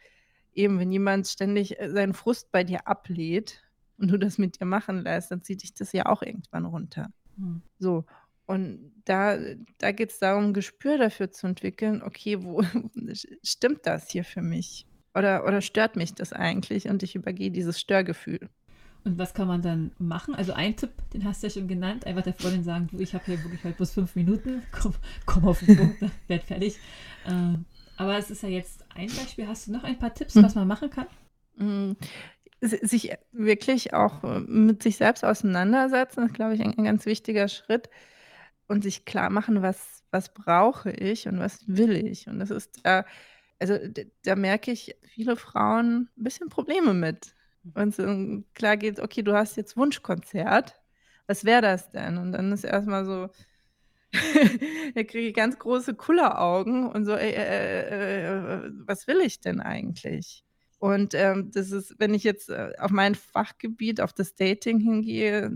Eben, 0.52 0.80
wenn 0.80 0.90
jemand 0.90 1.28
ständig 1.28 1.78
äh, 1.78 1.90
seinen 1.90 2.14
Frust 2.14 2.50
bei 2.50 2.64
dir 2.64 2.88
ablädt 2.88 3.62
und 3.98 4.10
du 4.10 4.18
das 4.18 4.36
mit 4.36 4.60
dir 4.60 4.64
machen 4.64 5.02
lässt, 5.02 5.30
dann 5.30 5.42
zieht 5.42 5.62
dich 5.62 5.74
das 5.74 5.92
ja 5.92 6.06
auch 6.06 6.22
irgendwann 6.22 6.64
runter. 6.64 7.12
Hm. 7.36 7.62
So, 7.78 8.04
und 8.48 8.92
da, 9.04 9.38
da 9.78 9.92
geht 9.92 10.10
es 10.10 10.18
darum, 10.18 10.52
Gespür 10.54 10.98
dafür 10.98 11.30
zu 11.30 11.46
entwickeln, 11.46 12.02
okay, 12.02 12.42
wo 12.42 12.62
stimmt 13.44 13.86
das 13.86 14.10
hier 14.10 14.24
für 14.24 14.42
mich? 14.42 14.86
Oder, 15.14 15.44
oder 15.46 15.60
stört 15.60 15.96
mich 15.96 16.14
das 16.14 16.32
eigentlich 16.32 16.88
und 16.88 17.02
ich 17.02 17.14
übergehe 17.14 17.50
dieses 17.50 17.80
Störgefühl. 17.80 18.48
Und 19.04 19.18
was 19.18 19.32
kann 19.32 19.48
man 19.48 19.62
dann 19.62 19.92
machen? 19.98 20.34
Also 20.34 20.52
ein 20.52 20.76
Tipp, 20.76 20.90
den 21.14 21.24
hast 21.24 21.42
du 21.42 21.46
ja 21.46 21.52
schon 21.52 21.68
genannt, 21.68 22.06
einfach 22.06 22.22
der 22.22 22.34
Freundin 22.34 22.64
sagen, 22.64 22.88
du, 22.90 22.98
ich 22.98 23.14
habe 23.14 23.24
hier 23.26 23.42
wirklich 23.42 23.64
heute 23.64 23.76
bloß 23.76 23.92
fünf 23.92 24.16
Minuten, 24.16 24.62
komm, 24.72 24.94
komm 25.26 25.48
auf 25.48 25.60
den 25.60 25.76
Punkt, 25.76 26.02
ne, 26.02 26.10
werd 26.26 26.44
fertig. 26.44 26.76
Ähm, 27.26 27.64
aber 27.96 28.18
es 28.18 28.30
ist 28.30 28.42
ja 28.42 28.48
jetzt 28.48 28.84
ein 28.94 29.06
Beispiel. 29.08 29.46
Hast 29.46 29.66
du 29.66 29.72
noch 29.72 29.84
ein 29.84 29.98
paar 29.98 30.14
Tipps, 30.14 30.34
Hm. 30.34 30.42
was 30.44 30.54
man 30.54 30.68
machen 30.68 30.90
kann? 30.90 31.06
Si- 32.60 32.78
Sich 32.86 33.12
wirklich 33.32 33.94
auch 33.94 34.24
äh, 34.24 34.40
mit 34.40 34.82
sich 34.82 34.96
selbst 34.96 35.24
auseinandersetzen, 35.24 36.26
ist, 36.26 36.34
glaube 36.34 36.54
ich, 36.54 36.60
ein, 36.60 36.76
ein 36.76 36.84
ganz 36.84 37.06
wichtiger 37.06 37.48
Schritt. 37.48 37.88
Und 38.68 38.82
sich 38.84 39.04
klar 39.06 39.30
machen, 39.30 39.62
was, 39.62 40.04
was 40.10 40.34
brauche 40.34 40.90
ich 40.92 41.26
und 41.26 41.38
was 41.40 41.66
will 41.68 41.96
ich. 41.96 42.28
Und 42.28 42.38
das 42.38 42.50
ist 42.50 42.80
da, 42.84 43.04
also 43.58 43.78
d- 43.78 44.12
da 44.24 44.36
merke 44.36 44.70
ich 44.72 44.94
viele 45.06 45.36
Frauen 45.36 46.10
ein 46.18 46.24
bisschen 46.24 46.50
Probleme 46.50 46.94
mit. 46.94 47.34
Wenn 47.64 47.88
es 47.90 47.96
klar 48.54 48.76
geht, 48.76 49.00
okay, 49.00 49.22
du 49.22 49.34
hast 49.34 49.56
jetzt 49.56 49.76
Wunschkonzert, 49.76 50.74
was 51.26 51.44
wäre 51.44 51.62
das 51.62 51.90
denn? 51.90 52.18
Und 52.18 52.32
dann 52.32 52.52
ist 52.52 52.64
erstmal 52.64 53.04
so, 53.06 53.28
da 54.94 55.04
kriege 55.04 55.28
ich 55.28 55.34
ganz 55.34 55.58
große 55.58 55.94
Kulleraugen 55.94 56.86
und 56.88 57.04
so, 57.04 57.12
ey, 57.12 57.32
äh, 57.32 58.66
äh, 58.66 58.70
was 58.86 59.06
will 59.06 59.20
ich 59.20 59.40
denn 59.40 59.60
eigentlich? 59.60 60.44
Und 60.78 61.14
ähm, 61.14 61.50
das 61.52 61.72
ist, 61.72 61.96
wenn 61.98 62.14
ich 62.14 62.22
jetzt 62.24 62.48
äh, 62.50 62.72
auf 62.78 62.90
mein 62.90 63.14
Fachgebiet, 63.14 64.00
auf 64.00 64.12
das 64.12 64.34
Dating 64.34 64.78
hingehe, 64.80 65.50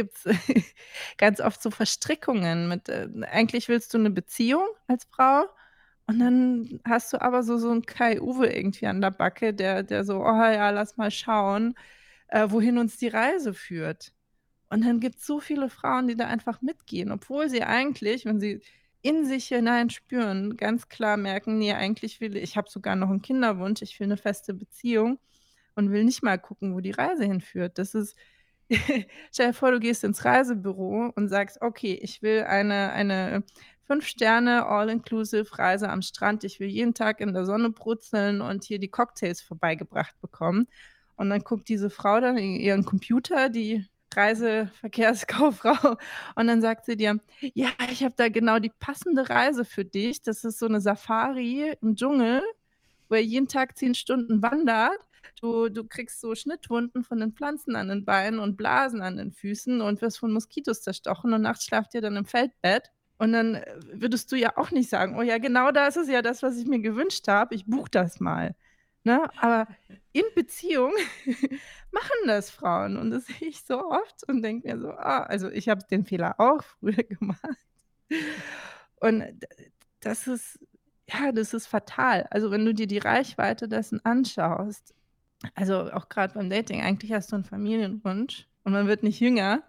gibt 0.00 0.16
es 0.16 0.24
ganz 1.18 1.40
oft 1.40 1.62
so 1.62 1.70
Verstrickungen 1.70 2.68
mit, 2.68 2.88
äh, 2.88 3.08
eigentlich 3.30 3.68
willst 3.68 3.92
du 3.94 3.98
eine 3.98 4.10
Beziehung 4.10 4.66
als 4.86 5.04
Frau 5.04 5.44
und 6.06 6.18
dann 6.18 6.80
hast 6.84 7.12
du 7.12 7.20
aber 7.20 7.42
so, 7.42 7.58
so 7.58 7.70
einen 7.70 7.86
Kai-Uwe 7.86 8.48
irgendwie 8.48 8.86
an 8.86 9.00
der 9.00 9.10
Backe, 9.12 9.54
der, 9.54 9.82
der 9.82 10.04
so, 10.04 10.20
oh 10.24 10.34
ja, 10.34 10.70
lass 10.70 10.96
mal 10.96 11.10
schauen, 11.10 11.74
äh, 12.28 12.50
wohin 12.50 12.78
uns 12.78 12.96
die 12.96 13.08
Reise 13.08 13.54
führt. 13.54 14.12
Und 14.70 14.84
dann 14.84 15.00
gibt 15.00 15.18
es 15.18 15.26
so 15.26 15.40
viele 15.40 15.68
Frauen, 15.70 16.08
die 16.08 16.16
da 16.16 16.26
einfach 16.26 16.62
mitgehen, 16.62 17.12
obwohl 17.12 17.48
sie 17.48 17.62
eigentlich, 17.62 18.24
wenn 18.24 18.40
sie 18.40 18.60
in 19.02 19.24
sich 19.26 19.48
hinein 19.48 19.90
spüren, 19.90 20.56
ganz 20.56 20.88
klar 20.88 21.16
merken, 21.16 21.58
nee, 21.58 21.72
eigentlich 21.74 22.20
will 22.20 22.36
ich, 22.36 22.42
ich 22.42 22.56
habe 22.56 22.70
sogar 22.70 22.96
noch 22.96 23.10
einen 23.10 23.22
Kinderwunsch, 23.22 23.82
ich 23.82 23.98
will 24.00 24.06
eine 24.08 24.16
feste 24.16 24.54
Beziehung 24.54 25.18
und 25.76 25.92
will 25.92 26.04
nicht 26.04 26.22
mal 26.22 26.38
gucken, 26.38 26.74
wo 26.74 26.80
die 26.80 26.90
Reise 26.90 27.24
hinführt. 27.24 27.78
Das 27.78 27.94
ist, 27.94 28.16
stell 29.32 29.48
dir 29.48 29.54
vor, 29.54 29.72
du 29.72 29.80
gehst 29.80 30.04
ins 30.04 30.24
Reisebüro 30.24 31.12
und 31.14 31.28
sagst, 31.28 31.60
okay, 31.60 31.98
ich 32.00 32.22
will 32.22 32.44
eine, 32.44 32.92
eine 32.92 33.42
fünf 33.86 34.06
Sterne 34.06 34.66
All-Inclusive 34.66 35.58
Reise 35.58 35.88
am 35.88 36.02
Strand, 36.02 36.44
ich 36.44 36.60
will 36.60 36.68
jeden 36.68 36.94
Tag 36.94 37.20
in 37.20 37.34
der 37.34 37.44
Sonne 37.44 37.70
brutzeln 37.70 38.40
und 38.40 38.62
hier 38.64 38.78
die 38.78 38.88
Cocktails 38.88 39.40
vorbeigebracht 39.40 40.20
bekommen. 40.20 40.68
Und 41.16 41.30
dann 41.30 41.40
guckt 41.40 41.68
diese 41.68 41.90
Frau 41.90 42.20
dann 42.20 42.38
in 42.38 42.56
ihren 42.56 42.84
Computer, 42.84 43.48
die 43.48 43.84
Reiseverkehrskauffrau, 44.14 45.96
und 46.36 46.46
dann 46.46 46.60
sagt 46.60 46.86
sie 46.86 46.96
dir, 46.96 47.18
ja, 47.54 47.70
ich 47.90 48.04
habe 48.04 48.14
da 48.16 48.28
genau 48.28 48.58
die 48.60 48.72
passende 48.78 49.28
Reise 49.28 49.64
für 49.64 49.84
dich. 49.84 50.22
Das 50.22 50.44
ist 50.44 50.58
so 50.60 50.66
eine 50.66 50.80
Safari 50.80 51.74
im 51.80 51.96
Dschungel, 51.96 52.42
wo 53.08 53.16
er 53.16 53.22
jeden 53.22 53.48
Tag 53.48 53.76
zehn 53.76 53.94
Stunden 53.94 54.40
wandert. 54.40 54.98
Du 55.42 55.68
du 55.70 55.84
kriegst 55.86 56.20
so 56.20 56.34
Schnittwunden 56.34 57.02
von 57.02 57.18
den 57.20 57.32
Pflanzen 57.32 57.74
an 57.76 57.88
den 57.88 58.04
Beinen 58.04 58.40
und 58.40 58.56
Blasen 58.56 59.00
an 59.02 59.16
den 59.16 59.32
Füßen 59.32 59.80
und 59.80 60.02
wirst 60.02 60.18
von 60.18 60.32
Moskitos 60.32 60.82
zerstochen 60.82 61.32
und 61.32 61.42
nachts 61.42 61.64
schlaft 61.64 61.94
ihr 61.94 62.02
dann 62.02 62.16
im 62.16 62.26
Feldbett. 62.26 62.90
Und 63.18 63.32
dann, 63.32 63.54
äh, 63.56 63.74
würdest 63.92 64.30
du 64.32 64.36
ja 64.36 64.56
auch 64.56 64.70
nicht 64.70 64.90
sagen: 64.90 65.16
„Oh 65.18 65.22
ja, 65.22 65.38
genau 65.38 65.70
das 65.72 65.96
ist 65.96 66.08
ja 66.10 66.22
das, 66.22 66.42
was 66.42 66.56
ich 66.58 66.66
mir 66.66 66.80
gewünscht 66.80 67.26
habe. 67.28 67.54
Ich 67.54 67.66
buche 67.66 67.90
das 67.90 68.20
mal.“ 68.20 68.54
Ne? 69.04 69.30
Aber 69.40 69.66
in 70.12 70.24
Beziehung 70.34 70.92
machen 71.90 72.26
das 72.26 72.50
Frauen 72.50 72.96
und 72.98 73.10
das 73.10 73.26
sehe 73.26 73.48
ich 73.48 73.62
so 73.64 73.78
oft 73.90 74.28
und 74.28 74.42
denke 74.42 74.68
mir 74.68 74.78
so: 74.80 74.90
„Ah“ 74.90 75.22
also, 75.22 75.48
ich 75.50 75.68
habe 75.70 75.82
den 75.90 76.04
Fehler 76.04 76.38
auch 76.38 76.62
früher 76.62 77.02
gemacht. 77.04 77.58
Und 79.00 79.24
das 80.00 80.26
ist 80.26 80.58
ja, 81.12 81.32
das 81.32 81.54
ist 81.54 81.66
fatal. 81.66 82.26
Also, 82.30 82.50
wenn 82.52 82.64
du 82.64 82.72
dir 82.74 82.86
die 82.86 82.98
Reichweite 82.98 83.68
dessen 83.68 84.04
anschaust 84.04 84.94
also, 85.54 85.90
auch 85.92 86.08
grad 86.08 86.34
beim 86.34 86.50
Dating, 86.50 86.82
eigentlich 86.82 87.12
hast 87.12 87.32
du 87.32 87.36
'n 87.36 87.44
Familienwunsch 87.44 88.46
und 88.64 88.72
man 88.72 88.86
wird 88.88 89.02
nicht 89.02 89.20
jünger. 89.20 89.62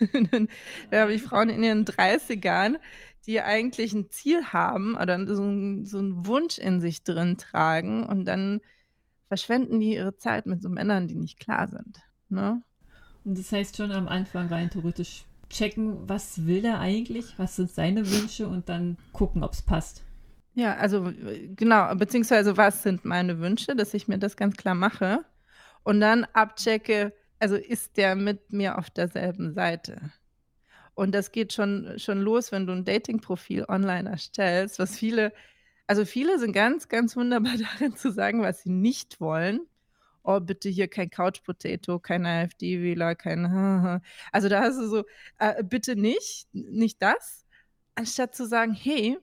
Dann 0.32 0.48
da 0.90 1.02
habe 1.02 1.14
ich 1.14 1.22
Frauen 1.22 1.50
in 1.50 1.62
ihren 1.64 1.84
30ern, 1.84 2.78
die 3.26 3.40
eigentlich 3.42 3.94
'n 3.94 4.10
Ziel 4.10 4.44
haben 4.46 4.96
oder 4.96 5.26
so 5.36 5.42
'n 5.44 5.84
so 5.86 5.98
'n 5.98 6.26
Wunsch 6.26 6.58
in 6.58 6.80
sich 6.80 7.04
drin 7.04 7.36
tragen 7.38 8.04
und 8.06 8.26
dann 8.26 8.60
verschwenden 9.28 9.80
die 9.80 9.94
ihre 9.94 10.16
Zeit 10.18 10.46
mit 10.46 10.62
so 10.62 10.68
Männern, 10.70 11.08
die 11.08 11.16
nicht 11.16 11.40
klar 11.40 11.68
sind, 11.68 12.00
ne? 12.30 12.62
Und 13.24 13.38
das 13.38 13.52
heißt 13.52 13.76
schon 13.76 13.92
am 13.92 14.08
Anfang 14.08 14.48
rein 14.48 14.70
theoretisch 14.70 15.24
checken, 15.50 16.08
was 16.08 16.46
will 16.46 16.62
der 16.62 16.80
eigentlich? 16.80 17.38
Was 17.38 17.56
sind 17.56 17.70
seine 17.70 18.10
Wünsche? 18.10 18.48
Und 18.48 18.68
dann 18.68 18.96
gucken, 19.12 19.42
ob's 19.44 19.62
passt. 19.62 20.04
Ja, 20.58 20.74
also, 20.76 21.08
äh, 21.08 21.48
genau, 21.54 21.94
beziehungsweise 21.94 22.56
was 22.56 22.82
sind 22.82 23.04
meine 23.04 23.38
Wünsche, 23.38 23.76
dass 23.76 23.94
ich 23.94 24.08
mir 24.08 24.18
das 24.18 24.36
ganz 24.36 24.56
klar 24.56 24.74
mache 24.74 25.24
und 25.84 26.00
dann 26.00 26.24
abchecke, 26.32 27.12
also, 27.40 27.54
ist 27.56 27.96
der 27.96 28.16
mit 28.16 28.52
mir 28.52 28.78
auf 28.78 28.90
derselben 28.90 29.52
Seite? 29.54 30.12
Und 30.94 31.12
das 31.14 31.32
geht 31.32 31.52
schon 31.54 31.94
schon 31.98 32.20
los, 32.22 32.52
wenn 32.52 32.66
du 32.66 32.72
'n 32.74 32.84
Datingprofil 32.84 33.64
online 33.68 34.10
erstellst, 34.10 34.78
was 34.80 34.96
viele 34.98 35.32
also, 35.88 36.04
viele 36.06 36.38
sind 36.40 36.52
ganz, 36.52 36.88
ganz 36.88 37.16
wunderbar 37.16 37.54
darin 37.80 37.96
zu 37.96 38.12
sagen, 38.12 38.42
was 38.42 38.62
sie 38.62 38.70
nicht 38.70 39.20
wollen. 39.20 39.60
„Oh, 40.24 40.40
bitte 40.40 40.68
hier 40.68 40.88
kein 40.88 41.10
Couch 41.10 41.42
Potato, 41.44 41.98
kein 42.00 42.26
AfD-Wähler, 42.26 43.14
kein 43.16 43.46
Also, 44.32 44.48
da 44.48 44.62
hast 44.62 44.78
du 44.78 44.88
so, 44.88 45.04
äh, 45.38 45.62
bitte 45.64 45.96
nicht, 45.96 46.48
nicht 46.54 47.00
das, 47.02 47.46
anstatt 47.96 48.34
zu 48.36 48.46
sagen: 48.46 48.74
„Hey, 48.74 49.18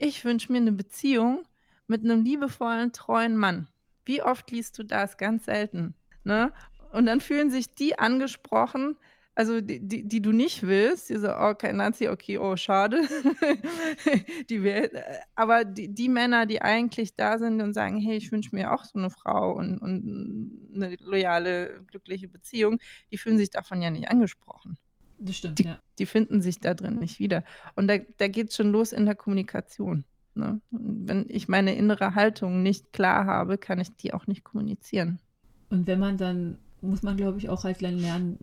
ich 0.00 0.24
wünsche 0.24 0.52
mir 0.52 0.60
'ne 0.62 0.72
Beziehung 0.72 1.44
mit 1.88 2.04
'nem 2.04 2.24
liebevollen, 2.24 2.92
treuen 2.92 3.36
Mann.“ 3.36 3.68
Wie 4.06 4.22
oft 4.22 4.50
liest 4.52 4.78
du 4.78 4.84
das? 4.84 5.18
Ganz 5.18 5.46
selten, 5.46 5.94
ne? 6.24 6.52
Und 6.92 7.06
dann 7.06 7.20
fühlen 7.20 7.50
sich 7.50 7.74
die 7.74 7.98
angesprochen, 7.98 8.96
also, 9.36 9.60
die 9.62 9.80
die 9.86 10.06
die 10.08 10.22
du 10.22 10.32
nicht 10.32 10.64
willst, 10.64 11.10
die 11.10 11.16
so: 11.18 11.28
„Oh, 11.30 11.54
kein 11.54 11.76
Nazi, 11.76 12.08
okay, 12.08 12.38
oh, 12.38 12.56
schade.“ 12.56 13.02
Die 14.50 14.62
wähl 14.64 14.86
äh, 14.94 15.02
aber 15.36 15.64
die 15.64 15.88
die 15.94 16.08
Männer, 16.10 16.46
die 16.46 16.62
eigentlich 16.62 17.14
da 17.16 17.38
sind 17.38 17.60
und 17.62 17.72
sagen: 17.74 17.98
„Hey, 18.00 18.16
ich 18.18 18.32
wünsche 18.32 18.54
mir 18.54 18.72
auch 18.72 18.84
so 18.84 18.98
'ne 18.98 19.10
Frau 19.10 19.52
und 19.54 19.78
und 19.78 20.70
'ne 20.76 20.96
loyale, 21.00 21.82
glückliche 21.88 22.28
Beziehung“, 22.28 22.78
die 23.12 23.18
fühlen 23.18 23.38
sich 23.38 23.50
davon 23.50 23.80
ja 23.82 23.90
nicht 23.90 24.10
angesprochen. 24.10 24.76
Das 25.20 25.36
stimmt, 25.36 25.58
Die 25.58 25.64
ja. 25.64 25.78
die 25.98 26.06
finden 26.06 26.40
sich 26.40 26.60
da 26.60 26.74
drin 26.74 26.98
nicht 26.98 27.18
wieder. 27.18 27.44
Und 27.76 27.88
da 27.88 27.98
da 28.18 28.28
geht's 28.28 28.56
schon 28.56 28.72
los 28.72 28.92
in 28.92 29.04
der 29.04 29.14
Kommunikation, 29.14 30.04
ne? 30.34 30.60
Wenn 30.70 31.26
ich 31.28 31.46
meine 31.48 31.74
innere 31.74 32.14
Haltung 32.14 32.62
nicht 32.62 32.92
klar 32.92 33.26
habe, 33.26 33.58
kann 33.58 33.78
ich 33.78 33.94
die 33.96 34.14
auch 34.14 34.26
nicht 34.26 34.42
kommunizieren. 34.44 35.20
Und 35.68 35.86
wenn 35.86 35.98
man 35.98 36.16
dann 36.16 36.58
muss 36.80 37.02
man, 37.02 37.16
glaube 37.16 37.38
ich, 37.38 37.48
auch 37.50 37.64
halt 37.64 37.82
lernen, 37.82 38.38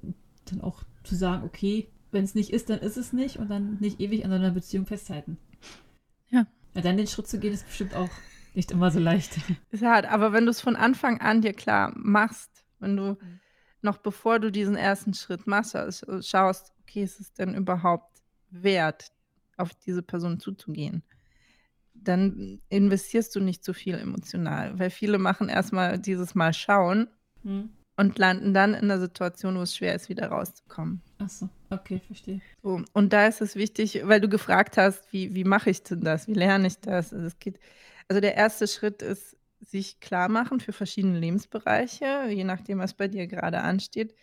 dann 0.45 0.61
auch 0.61 0.83
zu 1.03 1.15
sagen: 1.15 1.43
„Okay, 1.43 1.87
wenn's 2.11 2.35
nicht 2.35 2.51
ist, 2.51 2.69
dann 2.69 2.79
ist 2.79 2.97
es 2.97 3.11
nicht“ 3.11 3.37
und 3.37 3.49
dann 3.49 3.77
nicht 3.79 3.99
ewig 3.99 4.23
an 4.23 4.31
so 4.31 4.37
'ner 4.37 4.51
Beziehung 4.51 4.85
festhalten. 4.85 5.37
Ja. 6.29 6.45
Ja, 6.75 6.81
dann 6.81 6.97
den 6.97 7.07
Schritt 7.07 7.27
zu 7.27 7.39
gehen, 7.39 7.53
ist 7.53 7.65
bestimmt 7.65 7.95
auch 7.95 8.11
nicht 8.53 8.71
immer 8.71 8.91
so 8.91 8.99
leicht. 8.99 9.39
Ist 9.71 9.83
hart, 9.83 10.05
aber 10.05 10.31
wenn 10.31 10.45
du's 10.45 10.61
von 10.61 10.75
Anfang 10.75 11.19
an 11.21 11.41
dir 11.41 11.53
klar 11.53 11.91
machst, 11.95 12.63
wenn 12.79 12.95
du 12.95 13.03
Mhm. 13.13 13.39
Noch 13.83 13.97
bevor 13.99 14.39
du 14.39 14.51
diesen 14.51 14.75
1. 14.75 15.13
Schritt 15.13 15.47
machst, 15.47 15.73
sch 15.75 16.03
schaust: 16.27 16.73
„Okay, 16.81 17.03
ist 17.03 17.19
es 17.19 17.33
denn 17.33 17.55
überhaupt 17.55 18.19
wert, 18.49 19.07
auf 19.57 19.73
diese 19.75 20.03
Person 20.03 20.39
zuzugehen?“ 20.39 21.03
Dann 21.95 22.61
investierst 22.69 23.35
du 23.35 23.41
nicht 23.41 23.63
zu 23.65 23.73
viel 23.73 23.95
emotional, 23.95 24.79
weil 24.79 24.89
viele 24.91 25.19
machen 25.19 25.49
erst 25.49 25.73
mal 25.73 25.99
dieses 25.99 26.35
Mal 26.35 26.53
schauen 26.53 27.09
Mhm. 27.43 27.77
und 27.97 28.19
landen 28.19 28.53
dann 28.55 28.73
in 28.75 28.87
'ner 28.87 28.99
Situation, 29.01 29.57
wo 29.57 29.61
es 29.63 29.75
schwer 29.77 29.95
ist, 29.95 30.09
wieder 30.09 30.29
rauszukommen. 30.29 31.03
Ach 31.19 31.29
so, 31.29 31.49
okay, 31.71 31.99
verstehe. 31.99 32.41
So, 32.63 32.81
und 32.93 33.13
da 33.13 33.27
ist 33.27 33.41
es 33.41 33.55
wichtig, 33.55 34.01
weil 34.05 34.19
du 34.19 34.29
gefragt 34.29 34.77
hast: 34.77 35.11
„Wie 35.13 35.35
wie 35.35 35.43
mache 35.43 35.69
ich 35.69 35.83
denn 35.83 36.01
das? 36.01 36.27
Wie 36.27 36.33
lerne 36.33 36.67
ich 36.67 36.79
das?“ 36.79 37.13
Also, 37.13 37.25
es 37.27 37.39
geht 37.39 37.59
also, 38.09 38.21
der 38.21 38.35
1. 38.35 38.67
Schritt 38.67 39.01
ist, 39.01 39.35
sich 39.59 39.99
klarmachen 39.99 40.59
für 40.59 40.73
verschiedene 40.73 41.19
Lebensbereiche, 41.19 42.27
je 42.29 42.43
nachdem, 42.43 42.79
was 42.79 42.93
bei 42.93 43.07
dir 43.07 43.27
grade 43.27 43.61
ansteht. 43.61 44.15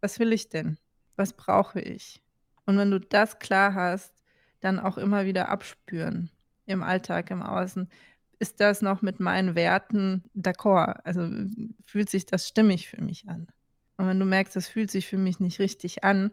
Was 0.00 0.18
will 0.18 0.32
ich 0.32 0.48
denn? 0.48 0.78
Was 1.16 1.32
brauche 1.32 1.80
ich? 1.80 2.22
Und 2.66 2.78
wenn 2.78 2.90
du 2.90 3.00
das 3.00 3.38
klar 3.38 3.74
hast, 3.74 4.12
dann 4.60 4.78
auch 4.78 4.98
immer 4.98 5.24
wieder 5.24 5.48
abspüren 5.48 6.30
im 6.66 6.82
Alltag, 6.82 7.30
im 7.30 7.42
Außen. 7.42 7.88
Ist 8.38 8.60
das 8.60 8.82
noch 8.82 9.02
mit 9.02 9.20
meinen 9.20 9.54
Werten 9.54 10.22
d'accord? 10.36 11.00
Also, 11.04 11.28
fühlt 11.84 12.08
sich 12.08 12.26
das 12.26 12.46
stimmig 12.46 12.88
für 12.88 13.02
mich 13.02 13.28
an? 13.28 13.48
Und 13.96 14.06
wenn 14.06 14.20
du 14.20 14.26
merkst, 14.26 14.54
das 14.54 14.68
fühlt 14.68 14.90
sich 14.90 15.08
für 15.08 15.18
mich 15.18 15.40
nicht 15.40 15.58
richtig 15.58 16.04
an, 16.04 16.30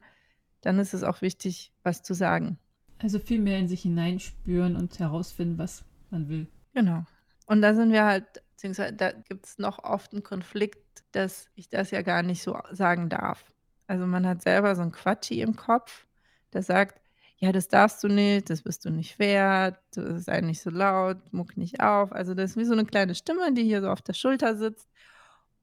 dann 0.62 0.78
ist 0.78 0.94
es 0.94 1.04
auch 1.04 1.22
wichtig, 1.22 1.72
was 1.84 2.04
zu 2.04 2.14
sagen. 2.14 2.60
Also, 3.00 3.20
viel 3.20 3.40
mehr 3.40 3.58
in 3.58 3.68
sich 3.68 3.82
hineinspüren 3.82 4.76
und 4.76 5.00
herausfinden, 5.00 5.58
was 5.58 5.84
man 6.12 6.30
will. 6.30 6.48
Genau. 6.74 7.06
Und 7.50 7.62
da 7.62 7.74
sind 7.76 7.92
wir 7.92 8.06
halt 8.06 8.26
beziehungsweise 8.52 8.94
da 8.94 9.12
gibt's 9.12 9.58
noch 9.60 9.84
oft 9.84 10.14
'n 10.14 10.24
Konflikt, 10.24 11.04
dass 11.12 11.48
ich 11.56 11.70
das 11.70 11.92
ja 11.92 12.02
gar 12.02 12.24
nicht 12.24 12.42
so 12.42 12.58
sagen 12.72 13.10
darf. 13.10 13.52
Also, 13.88 14.06
man 14.08 14.26
hat 14.28 14.42
selber 14.42 14.76
so 14.76 14.82
'n 14.82 14.92
Quatschi 14.92 15.42
im 15.42 15.56
Kopf, 15.56 16.08
der 16.54 16.64
sagt: 16.64 17.00
„Ja, 17.38 17.52
das 17.52 17.68
darfst 17.68 18.04
du 18.04 18.08
nicht, 18.08 18.50
das 18.50 18.64
bist 18.64 18.86
du 18.86 18.90
nicht 18.90 19.20
wert, 19.20 19.78
sei 19.94 20.42
nicht 20.42 20.62
so 20.62 20.70
laut, 20.72 21.18
muck 21.34 21.56
nicht 21.58 21.82
auf.“ 21.82 22.12
Also, 22.12 22.34
das 22.34 22.52
ist 22.52 22.58
wie 22.58 22.66
so 22.66 22.74
'ne 22.76 22.86
kleine 22.86 23.14
Stimme, 23.16 23.54
die 23.54 23.64
hier 23.64 23.82
so 23.82 23.90
auf 23.90 24.02
der 24.02 24.14
Schulter 24.14 24.56
sitzt 24.56 24.90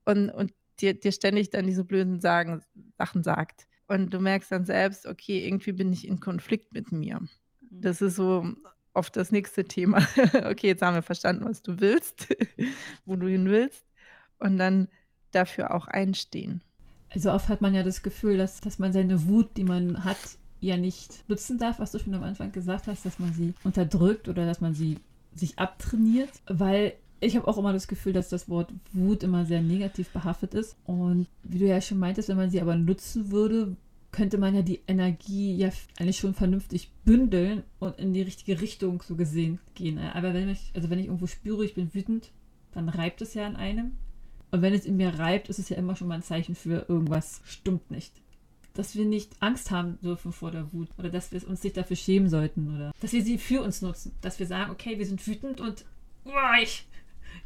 und 0.04 0.30
und 0.30 0.52
dir 0.80 0.94
dir 0.98 1.12
ständig 1.12 1.50
dann 1.50 1.66
diese 1.66 1.84
blöden 1.84 2.20
sagen 2.20 2.62
Sachen 2.98 3.22
sagt. 3.24 3.66
Und 3.88 4.14
du 4.14 4.20
merkst 4.20 4.52
dann 4.52 4.64
selbst: 4.66 5.06
„Okay, 5.06 5.44
irgendwie 5.46 5.72
bin 5.72 5.92
ich 5.92 6.06
in 6.06 6.20
Konflikt 6.20 6.72
mit 6.74 6.92
mir.“ 6.92 7.20
Mhm. 7.20 7.28
Das 7.70 8.02
ist 8.02 8.16
so 8.16 8.46
oft 8.94 9.16
das 9.16 9.30
nächste 9.32 9.64
Thema. 9.64 10.06
Okay, 10.44 10.68
jetzt 10.68 10.82
haben 10.82 10.94
wir 10.94 11.02
verstanden, 11.02 11.44
was 11.44 11.62
du 11.62 11.80
willst, 11.80 12.28
wo 13.06 13.16
du 13.16 13.26
hin 13.28 13.46
willst 13.46 13.84
und 14.38 14.58
dann 14.58 14.88
dafür 15.30 15.74
auch 15.74 15.86
einstehen. 15.86 16.62
Also, 17.10 17.32
oft 17.32 17.48
hat 17.48 17.60
man 17.60 17.74
ja 17.74 17.82
das 17.82 18.02
Gefühl, 18.02 18.38
dass 18.38 18.60
dass 18.60 18.78
man 18.78 18.92
seine 18.92 19.26
Wut, 19.26 19.56
die 19.56 19.64
man 19.64 20.04
hat, 20.04 20.18
ja 20.62 20.76
nicht 20.76 21.28
nutzen 21.28 21.58
darf, 21.58 21.80
was 21.80 21.92
du 21.92 21.98
schon 21.98 22.14
am 22.14 22.22
Anfang 22.22 22.52
gesagt 22.52 22.86
hast, 22.86 23.04
dass 23.04 23.18
man 23.18 23.32
sie 23.34 23.52
unterdrückt 23.64 24.28
oder 24.28 24.46
dass 24.46 24.60
man 24.60 24.74
sie 24.74 24.98
sich 25.34 25.58
abtrainiert, 25.58 26.30
weil 26.46 26.94
ich 27.20 27.36
habe 27.36 27.46
auch 27.48 27.58
immer 27.58 27.72
das 27.72 27.88
Gefühl, 27.88 28.12
dass 28.12 28.28
das 28.28 28.48
Wort 28.48 28.72
Wut 28.92 29.22
immer 29.22 29.44
sehr 29.44 29.60
negativ 29.60 30.10
behaftet 30.10 30.54
ist. 30.54 30.76
Und 30.84 31.26
wie 31.42 31.58
du 31.58 31.66
ja 31.66 31.80
schon 31.80 31.98
meintest, 31.98 32.28
wenn 32.28 32.36
man 32.36 32.50
sie 32.50 32.60
aber 32.60 32.76
nutzen 32.76 33.30
würde, 33.30 33.76
könnte 34.12 34.38
man 34.38 34.54
ja 34.54 34.62
die 34.62 34.82
Energie 34.86 35.56
ja 35.56 35.70
eigentlich 35.98 36.18
schon 36.18 36.34
vernünftig 36.34 36.92
bündeln 37.04 37.64
und 37.78 37.98
in 37.98 38.12
die 38.12 38.22
richtige 38.22 38.60
Richtung 38.60 39.02
so 39.02 39.16
gesehen 39.16 39.58
gehen. 39.74 39.98
Aber 39.98 40.34
wenn 40.34 40.50
ich 40.50 40.70
also, 40.74 40.90
wenn 40.90 40.98
ich 40.98 41.06
irgendwo 41.06 41.26
spüre, 41.26 41.64
ich 41.64 41.74
bin 41.74 41.92
wütend, 41.94 42.30
dann 42.72 42.88
reibt 42.88 43.22
es 43.22 43.34
ja 43.34 43.46
an 43.46 43.56
einem. 43.56 43.92
Und 44.50 44.60
wenn 44.60 44.74
es 44.74 44.84
in 44.84 44.98
mir 44.98 45.18
reibt, 45.18 45.48
ist 45.48 45.58
es 45.58 45.70
ja 45.70 45.78
immer 45.78 45.96
schon 45.96 46.08
mal 46.08 46.16
'n 46.16 46.22
Zeichen 46.22 46.54
für 46.54 46.86
irgendwas 46.88 47.40
stimmt 47.46 47.90
nicht. 47.90 48.12
Dass 48.74 48.96
wir 48.96 49.06
nicht 49.06 49.32
Angst 49.40 49.70
haben 49.70 49.98
dürfen 50.02 50.32
vor 50.32 50.50
der 50.50 50.72
Wut 50.72 50.88
oder 50.98 51.08
dass 51.10 51.32
wir 51.32 51.46
uns 51.48 51.62
nicht 51.64 51.76
dafür 51.76 51.96
schämen 51.96 52.28
sollten 52.28 52.74
oder 52.74 52.92
dass 53.00 53.12
wir 53.12 53.22
sie 53.22 53.38
für 53.38 53.62
uns 53.62 53.80
nutzen. 53.82 54.12
Dass 54.20 54.38
wir 54.38 54.46
sagen: 54.46 54.70
„Okay, 54.72 54.98
wir 54.98 55.06
sind 55.06 55.26
wütend 55.26 55.60
und 55.60 55.86
ich 56.62 56.86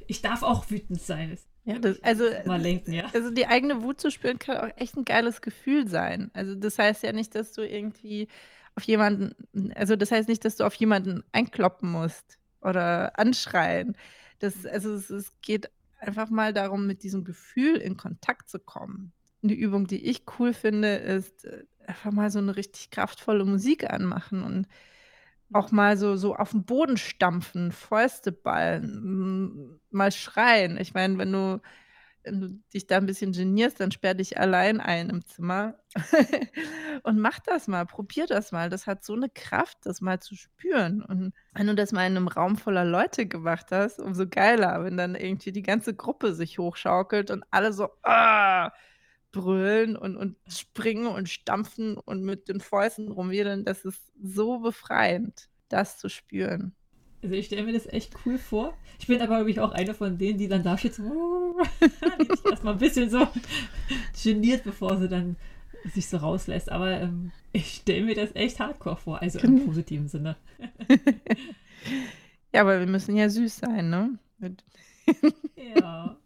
ich 0.08 0.20
darf 0.20 0.42
auch 0.42 0.68
wütend 0.70 1.00
sein.“ 1.00 1.38
Ja, 1.66 1.80
das 1.80 2.00
also, 2.04 2.24
lenken, 2.44 2.92
ja. 2.92 3.12
also, 3.12 3.30
die 3.30 3.46
eigene 3.48 3.82
Wut 3.82 4.00
zu 4.00 4.10
spüren, 4.10 4.38
kann 4.38 4.58
auch 4.58 4.70
echt 4.76 4.96
'n 4.96 5.04
geiles 5.04 5.40
Gefühl 5.40 5.88
sein. 5.88 6.30
Also, 6.34 6.54
das 6.54 6.78
heißt 6.78 7.02
ja 7.02 7.12
nicht, 7.12 7.34
dass 7.34 7.52
du 7.52 7.62
irgendwie 7.62 8.28
auf 8.76 8.84
jemanden 8.84 9.34
also, 9.74 9.96
das 9.96 10.12
heißt 10.12 10.28
nicht, 10.28 10.44
dass 10.44 10.56
du 10.56 10.64
auf 10.64 10.74
jemanden 10.74 11.24
einkloppen 11.32 11.90
musst 11.90 12.38
oder 12.60 13.18
anschreien. 13.18 13.96
Das 14.38 14.64
also, 14.66 14.94
es 14.94 15.10
es 15.10 15.32
geht 15.42 15.70
einfach 15.98 16.30
mal 16.30 16.52
darum, 16.52 16.86
mit 16.86 17.02
diesem 17.02 17.24
Gefühl 17.24 17.76
in 17.78 17.96
Kontakt 17.96 18.48
zu 18.48 18.60
kommen. 18.60 19.12
'Ne 19.42 19.54
Übung, 19.54 19.86
die 19.88 20.04
ich 20.08 20.24
cool 20.38 20.52
finde, 20.54 20.96
ist, 20.96 21.44
äh, 21.46 21.64
einfach 21.86 22.12
mal 22.12 22.30
so 22.30 22.40
'ne 22.40 22.54
richtig 22.56 22.90
kraftvolle 22.90 23.44
Musik 23.44 23.90
anmachen 23.90 24.42
und 24.44 24.66
auch 25.52 25.70
mal 25.72 25.96
so 25.96 26.16
so 26.16 26.36
auf'n 26.36 26.64
Boden 26.64 26.96
stampfen, 26.96 27.72
Fäuste 27.72 28.32
ballen, 28.32 28.84
hm, 28.84 29.80
mal 29.90 30.12
schreien. 30.12 30.78
Ich 30.78 30.94
meine, 30.94 31.18
wenn 31.18 31.32
du 31.32 31.60
wenn 32.24 32.40
du 32.40 32.48
dich 32.74 32.86
da 32.88 32.96
ein 32.96 33.06
bisschen 33.06 33.32
genierst, 33.32 33.78
dann 33.80 33.92
sperr 33.92 34.14
dich 34.14 34.38
allein 34.38 34.80
ein 34.80 35.10
im 35.10 35.24
Zimmer 35.26 35.76
und 37.04 37.18
mach 37.20 37.38
das 37.38 37.68
mal, 37.68 37.86
probier 37.86 38.26
das 38.26 38.50
mal. 38.52 38.68
Das 38.68 38.86
hat 38.88 39.04
so 39.04 39.14
eine 39.14 39.28
Kraft, 39.30 39.78
das 39.84 40.00
mal 40.00 40.20
zu 40.20 40.34
spüren. 40.34 41.02
Und 41.02 41.32
wenn 41.54 41.68
du 41.68 41.74
das 41.76 41.92
mal 41.92 42.06
in 42.06 42.16
einem 42.16 42.28
Raum 42.28 42.56
voller 42.56 42.84
Leute 42.84 43.26
gemacht 43.26 43.66
hast, 43.70 44.00
umso 44.00 44.26
geiler, 44.28 44.84
wenn 44.84 44.96
dann 44.96 45.14
irgendwie 45.14 45.52
die 45.52 45.62
ganze 45.62 45.94
Gruppe 45.94 46.34
sich 46.34 46.58
hochschaukelt 46.58 47.30
und 47.30 47.44
alle 47.52 47.72
so 47.72 47.88
ah, 48.02 48.72
brüllen 49.36 49.96
und 49.96 50.16
und 50.16 50.36
springen 50.48 51.06
und 51.06 51.28
stampfen 51.28 51.96
und 51.98 52.22
mit 52.22 52.48
den 52.48 52.60
Fäusten 52.60 53.10
rumwedeln. 53.10 53.64
Das 53.64 53.84
ist 53.84 54.00
so 54.22 54.60
befreiend, 54.60 55.48
das 55.68 55.98
zu 55.98 56.08
spüren. 56.08 56.74
Also 57.22 57.34
ich 57.34 57.46
stelle 57.46 57.64
mir 57.64 57.72
das 57.72 57.86
echt 57.86 58.14
cool 58.24 58.38
vor. 58.38 58.74
Ich 58.98 59.06
bin 59.06 59.20
aber, 59.20 59.36
glaube 59.36 59.50
ich, 59.50 59.60
auch 59.60 59.72
eine 59.72 59.94
von 59.94 60.16
denen, 60.16 60.38
die 60.38 60.48
dann 60.48 60.62
da 60.62 60.78
steht, 60.78 60.94
so, 60.94 61.02
die 62.20 62.36
sich 62.36 62.44
erstmal 62.44 62.74
ein 62.74 62.78
bisschen 62.78 63.10
so 63.10 63.26
geniert, 64.22 64.64
bevor 64.64 64.96
sie 64.96 65.08
dann 65.08 65.36
sich 65.92 66.08
so 66.08 66.18
rauslässt. 66.18 66.70
Aber 66.70 67.00
ähm, 67.00 67.32
ich 67.52 67.76
stelle 67.76 68.04
mir 68.04 68.14
das 68.14 68.34
echt 68.34 68.60
hardcore 68.60 68.96
vor, 68.96 69.20
also 69.20 69.38
im 69.40 69.64
positiven 69.66 70.08
Sinne. 70.08 70.36
ja, 72.54 72.60
aber 72.60 72.78
wir 72.78 72.86
müssen 72.86 73.16
ja 73.16 73.28
süß 73.28 73.58
sein, 73.58 73.90
ne? 73.90 74.18
ja. 75.56 76.16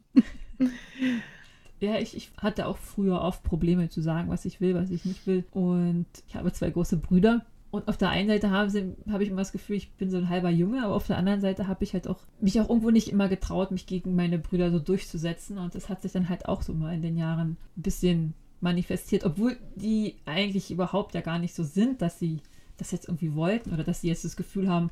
Ja, 1.80 1.98
ich, 1.98 2.16
ich 2.16 2.30
hatte 2.36 2.66
auch 2.66 2.76
früher 2.76 3.20
oft 3.20 3.42
Probleme 3.42 3.88
zu 3.88 4.02
sagen, 4.02 4.28
was 4.28 4.44
ich 4.44 4.60
will, 4.60 4.74
was 4.74 4.90
ich 4.90 5.04
nicht 5.04 5.26
will. 5.26 5.44
Und 5.50 6.06
ich 6.28 6.36
habe 6.36 6.52
zwei 6.52 6.70
große 6.70 6.98
Brüder. 6.98 7.44
Und 7.70 7.88
auf 7.88 7.96
der 7.96 8.10
einen 8.10 8.28
Seite 8.28 8.50
habe 8.50 8.96
hab 9.10 9.20
ich 9.20 9.28
immer 9.28 9.40
das 9.40 9.52
Gefühl, 9.52 9.76
ich 9.76 9.90
bin 9.92 10.10
so 10.10 10.16
ein 10.16 10.28
halber 10.28 10.50
Junge, 10.50 10.84
aber 10.84 10.94
auf 10.94 11.06
der 11.06 11.16
anderen 11.16 11.40
Seite 11.40 11.68
habe 11.68 11.84
ich 11.84 11.94
halt 11.94 12.08
auch 12.08 12.18
mich 12.40 12.60
auch 12.60 12.68
irgendwo 12.68 12.90
nicht 12.90 13.08
immer 13.08 13.28
getraut, 13.28 13.70
mich 13.70 13.86
gegen 13.86 14.16
meine 14.16 14.38
Brüder 14.38 14.70
so 14.70 14.78
durchzusetzen. 14.78 15.56
Und 15.56 15.74
das 15.74 15.88
hat 15.88 16.02
sich 16.02 16.12
dann 16.12 16.28
halt 16.28 16.46
auch 16.46 16.62
so 16.62 16.74
mal 16.74 16.92
in 16.92 17.02
den 17.02 17.16
Jahren 17.16 17.56
ein 17.76 17.82
bisschen 17.82 18.34
manifestiert, 18.60 19.24
obwohl 19.24 19.56
die 19.76 20.16
eigentlich 20.26 20.70
überhaupt 20.70 21.14
ja 21.14 21.22
gar 21.22 21.38
nicht 21.38 21.54
so 21.54 21.62
sind, 21.62 22.02
dass 22.02 22.18
sie 22.18 22.40
das 22.76 22.90
jetzt 22.90 23.08
irgendwie 23.08 23.34
wollten 23.34 23.72
oder 23.72 23.84
dass 23.84 24.02
sie 24.02 24.08
jetzt 24.08 24.24
das 24.24 24.36
Gefühl 24.36 24.68
haben, 24.68 24.90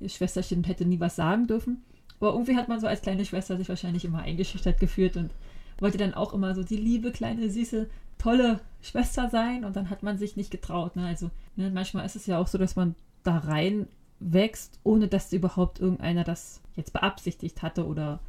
ihr 0.00 0.08
Schwesterchen 0.08 0.64
hätte 0.64 0.84
nie 0.84 1.00
was 1.00 1.16
sagen 1.16 1.46
dürfen. 1.46 1.84
Aber 2.20 2.32
irgendwie 2.32 2.56
hat 2.56 2.68
man 2.68 2.80
so 2.80 2.86
als 2.86 3.02
kleine 3.02 3.24
Schwester 3.24 3.56
sich 3.56 3.68
wahrscheinlich 3.68 4.04
immer 4.04 4.20
eingeschüchtert 4.20 4.80
gefühlt 4.80 5.16
und 5.16 5.30
wollte 5.78 5.98
dann 5.98 6.14
auch 6.14 6.32
immer 6.32 6.54
so 6.54 6.62
die 6.62 6.76
liebe, 6.76 7.12
kleine, 7.12 7.50
süße 7.50 7.88
tolle 8.18 8.60
Schwester 8.82 9.28
sein 9.28 9.64
und 9.64 9.76
dann 9.76 9.90
hat 9.90 10.02
man 10.02 10.18
sich 10.18 10.36
nicht 10.36 10.50
getraut. 10.50 10.96
Ne? 10.96 11.06
Also 11.06 11.30
ne, 11.56 11.70
manchmal 11.70 12.06
ist 12.06 12.16
es 12.16 12.26
ja 12.26 12.38
auch 12.38 12.46
so, 12.46 12.58
dass 12.58 12.76
man 12.76 12.94
da 13.22 13.38
rein 13.38 13.88
wächst, 14.20 14.78
ohne 14.82 15.08
dass 15.08 15.32
überhaupt 15.32 15.80
irgendeiner 15.80 16.24
das 16.24 16.60
jetzt 16.76 16.92
beabsichtigt 16.92 17.62
hatte 17.62 17.86
oder 17.86 18.20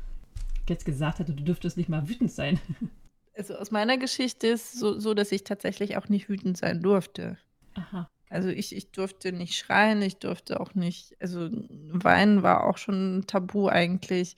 jetzt 0.68 0.86
gesagt 0.86 1.20
hatte, 1.20 1.34
du 1.34 1.44
dürftest 1.44 1.78
nicht 1.78 1.90
mal 1.90 2.08
wütend 2.08 2.32
sein. 2.32 2.60
Also 3.38 3.56
aus 3.56 3.70
meiner 3.70 3.98
Geschichte 3.98 4.48
ist 4.48 4.80
so, 4.80 4.98
so 4.98 5.14
dass 5.14 5.34
ich 5.34 5.44
tatsächlich 5.44 5.98
auch 5.98 6.08
nicht 6.08 6.30
wütend 6.30 6.56
sein 6.56 6.82
durfte. 6.82 7.38
Aha. 7.74 8.10
Also 8.30 8.48
ich, 8.48 8.74
ich 8.74 8.92
durfte 8.92 9.34
nicht 9.34 9.58
schreien, 9.58 10.02
ich 10.02 10.20
durfte 10.20 10.58
auch 10.62 10.74
nicht, 10.74 11.18
also 11.20 11.50
weinen 11.90 12.44
war 12.44 12.64
auch 12.64 12.78
schon 12.78 13.18
ein 13.18 13.28
Tabu 13.28 13.68
eigentlich 13.68 14.38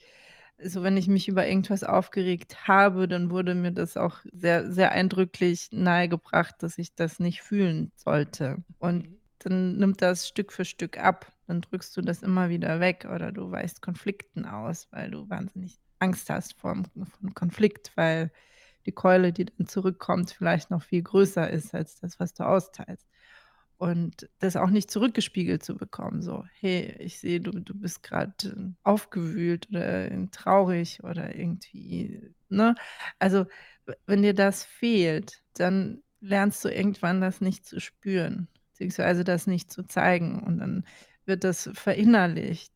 also 0.60 0.82
wenn 0.82 0.96
ich 0.96 1.08
mich 1.08 1.28
über 1.28 1.46
irgendwas 1.46 1.84
aufgeregt 1.84 2.66
habe, 2.66 3.08
dann 3.08 3.30
wurde 3.30 3.54
mir 3.54 3.72
das 3.72 3.96
auch 3.96 4.18
sehr, 4.32 4.70
sehr 4.70 4.92
eindrücklich 4.92 5.68
nahegebracht, 5.72 6.56
dass 6.60 6.78
ich 6.78 6.94
das 6.94 7.20
nicht 7.20 7.42
fühlen 7.42 7.92
sollte. 7.96 8.64
Und 8.78 9.08
dann 9.38 9.76
nimmt 9.76 10.02
das 10.02 10.26
Stück 10.26 10.52
für 10.52 10.64
Stück 10.64 10.98
ab. 10.98 11.32
Dann 11.46 11.60
drückst 11.60 11.96
du 11.96 12.02
das 12.02 12.22
immer 12.22 12.48
wieder 12.48 12.80
weg 12.80 13.06
oder 13.12 13.32
du 13.32 13.50
weichst 13.50 13.82
Konflikten 13.82 14.44
aus, 14.44 14.88
weil 14.90 15.10
du 15.10 15.28
wahnsinnig 15.30 15.78
Angst 16.00 16.28
hast 16.28 16.54
vor 16.58 16.72
einem 16.72 17.34
Konflikt, 17.34 17.92
weil 17.96 18.30
die 18.86 18.92
Keule, 18.92 19.32
die 19.32 19.46
dann 19.46 19.66
zurückkommt, 19.66 20.30
vielleicht 20.30 20.70
noch 20.70 20.82
viel 20.82 21.02
größer 21.02 21.48
ist 21.50 21.74
als 21.74 22.00
das, 22.00 22.18
was 22.18 22.34
du 22.34 22.44
austeilst 22.44 23.06
und 23.78 24.28
das 24.40 24.56
auch 24.56 24.70
nicht 24.70 24.90
zurückgespiegelt 24.90 25.62
zu 25.62 25.76
bekommen. 25.76 26.20
So, 26.20 26.44
hey, 26.60 26.94
ich 26.98 27.20
sehe, 27.20 27.40
du, 27.40 27.52
du 27.52 27.74
bist 27.78 28.02
gerade 28.02 28.74
aufgewühlt 28.82 29.68
oder 29.70 30.10
traurig 30.30 31.02
oder 31.04 31.34
irgendwie, 31.36 32.34
ne? 32.48 32.74
Also, 33.18 33.46
wenn 34.06 34.22
dir 34.22 34.34
das 34.34 34.64
fehlt, 34.64 35.42
dann 35.54 36.02
lernst 36.20 36.64
du 36.64 36.68
irgendwann 36.68 37.20
das 37.20 37.40
nicht 37.40 37.64
zu 37.64 37.80
spüren, 37.80 38.48
beziehungsweise 38.72 39.24
das 39.24 39.46
nicht 39.46 39.72
zu 39.72 39.84
zeigen 39.84 40.42
und 40.42 40.58
dann 40.58 40.84
wird 41.24 41.44
das 41.44 41.70
verinnerlicht. 41.72 42.72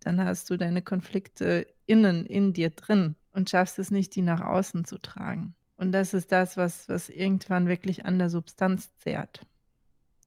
Dann 0.00 0.24
hast 0.24 0.48
du 0.50 0.56
deine 0.56 0.82
Konflikte 0.82 1.66
innen 1.84 2.24
in 2.24 2.52
dir 2.52 2.70
drin 2.70 3.16
und 3.32 3.50
schaffst 3.50 3.78
es 3.78 3.90
nicht, 3.90 4.14
die 4.16 4.22
nach 4.22 4.40
außen 4.40 4.84
zu 4.86 4.98
tragen. 4.98 5.54
Und 5.76 5.92
das 5.92 6.14
ist 6.14 6.32
das, 6.32 6.56
was, 6.56 6.88
was 6.88 7.10
irgendwann 7.10 7.68
wirklich 7.68 8.06
an 8.06 8.18
der 8.18 8.30
Substanz 8.30 8.96
zehrt. 8.96 9.46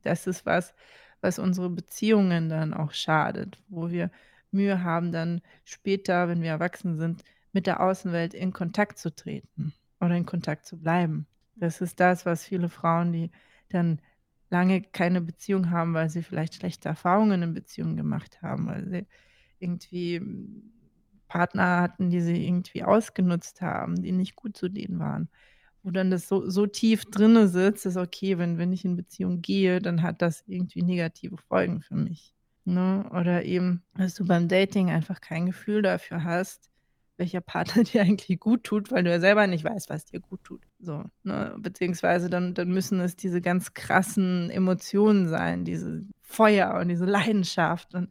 Das 0.03 0.27
ist 0.27 0.45
was, 0.45 0.73
was 1.21 1.39
unsere 1.39 1.69
Beziehungen 1.69 2.49
dann 2.49 2.73
auch 2.73 2.93
schadet, 2.93 3.59
wo 3.67 3.89
wir 3.89 4.11
Mühe 4.51 4.83
haben, 4.83 5.11
dann 5.11 5.41
später, 5.63 6.27
wenn 6.27 6.41
wir 6.41 6.49
erwachsen 6.51 6.97
sind, 6.97 7.23
mit 7.51 7.67
der 7.67 7.81
Außenwelt 7.81 8.33
in 8.33 8.53
Kontakt 8.53 8.97
zu 8.97 9.13
treten 9.15 9.73
oder 9.99 10.15
in 10.15 10.25
Kontakt 10.25 10.65
zu 10.65 10.79
bleiben. 10.79 11.27
Das 11.55 11.81
ist 11.81 11.99
das, 11.99 12.25
was 12.25 12.45
viele 12.45 12.69
Frauen, 12.69 13.11
die 13.11 13.31
dann 13.69 14.01
lange 14.49 14.81
keine 14.81 15.21
Beziehung 15.21 15.69
haben, 15.71 15.93
weil 15.93 16.09
sie 16.09 16.23
vielleicht 16.23 16.55
schlechte 16.55 16.89
Erfahrungen 16.89 17.41
in 17.43 17.53
Beziehungen 17.53 17.97
gemacht 17.97 18.41
haben, 18.41 18.67
weil 18.67 18.87
sie 18.87 19.07
irgendwie 19.59 20.21
Partner 21.27 21.81
hatten, 21.81 22.09
die 22.09 22.21
sie 22.21 22.47
irgendwie 22.47 22.83
ausgenutzt 22.83 23.61
haben, 23.61 24.01
die 24.01 24.11
nicht 24.11 24.35
gut 24.35 24.57
zu 24.57 24.69
denen 24.69 24.99
waren 24.99 25.29
wo 25.83 25.91
dann 25.91 26.11
das 26.11 26.27
so, 26.27 26.49
so 26.49 26.65
tief 26.65 27.05
drinne 27.05 27.47
sitzt, 27.47 27.85
ist 27.85 27.97
okay, 27.97 28.37
wenn, 28.37 28.57
wenn 28.57 28.73
ich 28.73 28.85
in 28.85 28.95
Beziehung 28.95 29.41
gehe, 29.41 29.79
dann 29.79 30.01
hat 30.01 30.21
das 30.21 30.43
irgendwie 30.47 30.81
negative 30.83 31.37
Folgen 31.37 31.81
für 31.81 31.95
mich. 31.95 32.33
Ne? 32.65 33.09
Oder 33.11 33.45
eben, 33.45 33.83
dass 33.95 34.13
du 34.13 34.25
beim 34.25 34.47
Dating 34.47 34.89
einfach 34.89 35.21
kein 35.21 35.45
Gefühl 35.45 35.81
dafür 35.81 36.23
hast, 36.23 36.69
welcher 37.17 37.41
Partner 37.41 37.83
dir 37.83 38.01
eigentlich 38.01 38.39
gut 38.39 38.63
tut, 38.63 38.91
weil 38.91 39.03
du 39.03 39.11
ja 39.11 39.19
selber 39.19 39.47
nicht 39.47 39.63
weißt, 39.63 39.89
was 39.89 40.05
dir 40.05 40.19
gut 40.19 40.43
tut. 40.43 40.61
So, 40.79 41.03
ne? 41.23 41.55
Beziehungsweise 41.59 42.29
dann, 42.29 42.53
dann 42.53 42.69
müssen 42.69 42.99
es 42.99 43.15
diese 43.15 43.41
ganz 43.41 43.73
krassen 43.73 44.49
Emotionen 44.49 45.27
sein, 45.27 45.65
diese 45.65 46.03
Feuer 46.21 46.75
und 46.79 46.89
diese 46.89 47.05
Leidenschaft. 47.05 47.93
Und 47.93 48.09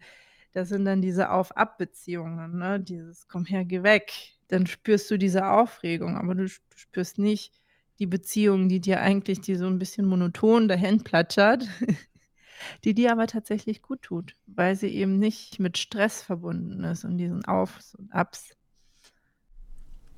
das 0.53 0.69
sind 0.69 0.85
dann 0.85 1.03
diese 1.03 1.31
Auf-Ab-Beziehungen, 1.31 2.59
ne? 2.59 2.81
Dieses 2.81 3.29
Komm 3.29 3.45
her, 3.45 3.65
geh 3.65 3.83
weg. 3.83 4.13
Dann 4.49 4.67
spürst 4.67 5.11
du 5.11 5.19
diese 5.19 5.47
Aufregung, 5.49 6.17
aber 6.17 6.35
du, 6.35 6.49
spürst 6.49 7.19
nicht, 7.19 7.53
die 7.99 8.07
Beziehung, 8.07 8.69
die 8.69 8.81
dir 8.81 9.01
eigentlich, 9.01 9.41
die 9.41 9.57
so 9.57 9.67
ein 9.67 9.79
bisschen 9.79 10.07
monoton 10.07 10.69
dahin 10.69 11.03
platschert, 11.03 11.69
die 12.85 12.95
dir 12.95 13.13
aber 13.13 13.27
tatsächlich 13.27 13.83
gut 13.83 14.03
tut, 14.03 14.37
weil 14.47 14.77
sie 14.77 14.89
eben 14.89 15.19
nicht 15.19 15.59
mit 15.61 15.79
Stress 15.79 16.23
verbunden 16.23 16.85
ist 16.85 17.05
und 17.05 17.19
diesen 17.19 17.45
Aufs 17.45 17.95
und 17.95 18.13
Abs. 18.13 18.57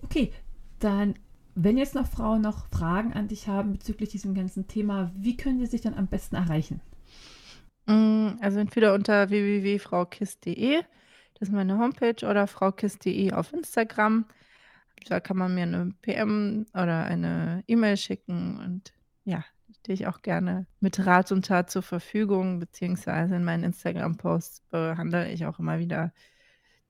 Okay, 0.03 0.33
dann, 0.79 1.15
wenn 1.55 1.77
jetzt 1.77 1.95
noch 1.95 2.07
Frauen 2.07 2.43
noch 2.43 2.67
Fragen 2.69 3.13
an 3.13 3.29
dich 3.29 3.49
haben 3.49 3.73
bezüglich 3.73 4.11
diesem 4.11 4.35
ganzen 4.35 4.69
Thema, 4.69 5.13
wie 5.17 5.37
können 5.37 5.59
sie 5.59 5.67
sich 5.67 5.81
dann 5.81 5.95
am 5.95 6.07
besten 6.07 6.37
erreichen? 6.37 6.81
Mm, 7.91 8.39
also 8.41 8.61
entweder 8.61 8.95
unter 8.95 9.31
www.fraukist.de, 9.31 10.83
das 11.35 11.49
ist 11.49 11.53
meine 11.53 11.77
Homepage, 11.79 12.25
oder 12.25 12.47
fraukist.de 12.47 13.33
auf 13.33 13.53
Instagram. 13.53 14.27
Da 15.09 15.19
kann 15.19 15.37
man 15.37 15.55
mir 15.55 15.65
eine 15.65 15.95
PM 16.03 16.67
oder 16.73 17.05
eine 17.05 17.65
E-Mail 17.67 17.97
schicken 17.97 18.61
und 18.61 18.93
ja, 19.25 19.45
stehe 19.79 19.95
ich 19.95 20.07
auch 20.07 20.23
gerne 20.23 20.67
mit 20.79 21.05
Rat 21.05 21.33
und 21.33 21.47
Tat 21.47 21.71
zur 21.71 21.83
Verfügung, 21.83 22.61
beziehungsweise 22.61 23.35
in 23.35 23.45
meinen 23.45 23.65
Instagram-Posts 23.65 24.61
behandle 24.71 25.31
ich 25.33 25.47
auch 25.47 25.59
immer 25.59 25.79
wieder 25.79 26.13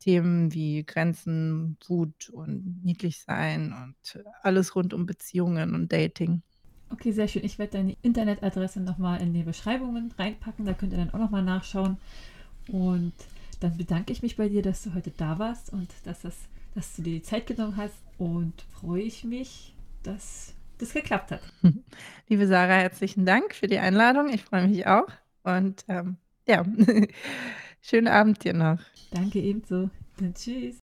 Themen 0.01 0.53
wie 0.53 0.85
Grenzen, 0.85 1.79
Wut 1.87 2.29
und 2.31 2.85
niedlich 2.85 3.21
sein 3.21 3.73
und 3.73 4.25
alles 4.43 4.75
rund 4.75 4.93
um 4.93 5.07
Beziehungen 5.07 5.75
und 5.75 5.93
Dating. 5.93 6.43
Okay, 6.91 7.13
sehr 7.13 7.29
schön. 7.29 7.45
Ich 7.45 7.59
werde 7.59 7.73
deine 7.73 7.97
Internetadresse 8.03 8.81
nochmal 8.81 9.23
in 9.23 9.33
die 9.33 9.43
Beschreibungen 9.43 10.13
reinpacken. 10.19 10.65
Da 10.67 10.75
könnt 10.75 10.93
ihr 10.93 10.99
dann 10.99 11.11
auch 11.11 11.19
nochmal 11.19 11.43
nachschauen. 11.43 11.99
Und 12.69 13.13
dann 13.61 13.77
bedanke 13.77 14.13
ich 14.13 14.23
mich 14.23 14.37
bei 14.37 14.49
dir, 14.49 14.63
dass 14.63 14.83
du 14.83 14.95
heute 14.95 15.11
da 15.11 15.39
warst 15.39 15.73
und 15.73 15.89
dass 16.05 16.23
das 16.23 16.37
dass 16.75 16.95
du 16.97 17.03
dir 17.03 17.15
die 17.15 17.23
Zeit 17.23 17.47
genommen 17.47 17.77
hast 17.77 17.97
und 18.19 18.65
freue 18.81 19.03
ich 19.03 19.25
mich, 19.25 19.75
dass 20.03 20.55
das 20.79 20.93
geklappt 20.93 21.33
hat. 21.33 21.41
Liebe 22.29 22.47
Sarah, 22.47 22.77
herzlichen 22.77 23.27
Dank 23.27 23.55
für 23.55 23.67
die 23.67 23.79
Einladung. 23.79 24.29
Ich 24.33 24.43
freue 24.43 24.67
mich 24.67 24.87
auch. 24.87 25.09
Und 25.43 25.85
ähm, 25.89 26.17
ja, 26.47 26.65
schönen 27.83 28.09
Abend 28.09 28.45
dir 28.45 28.55
noch. 28.55 28.79
Danke 29.11 29.41
ebenso. 29.41 29.91
Dann 30.19 30.35
tschüss. 30.35 30.77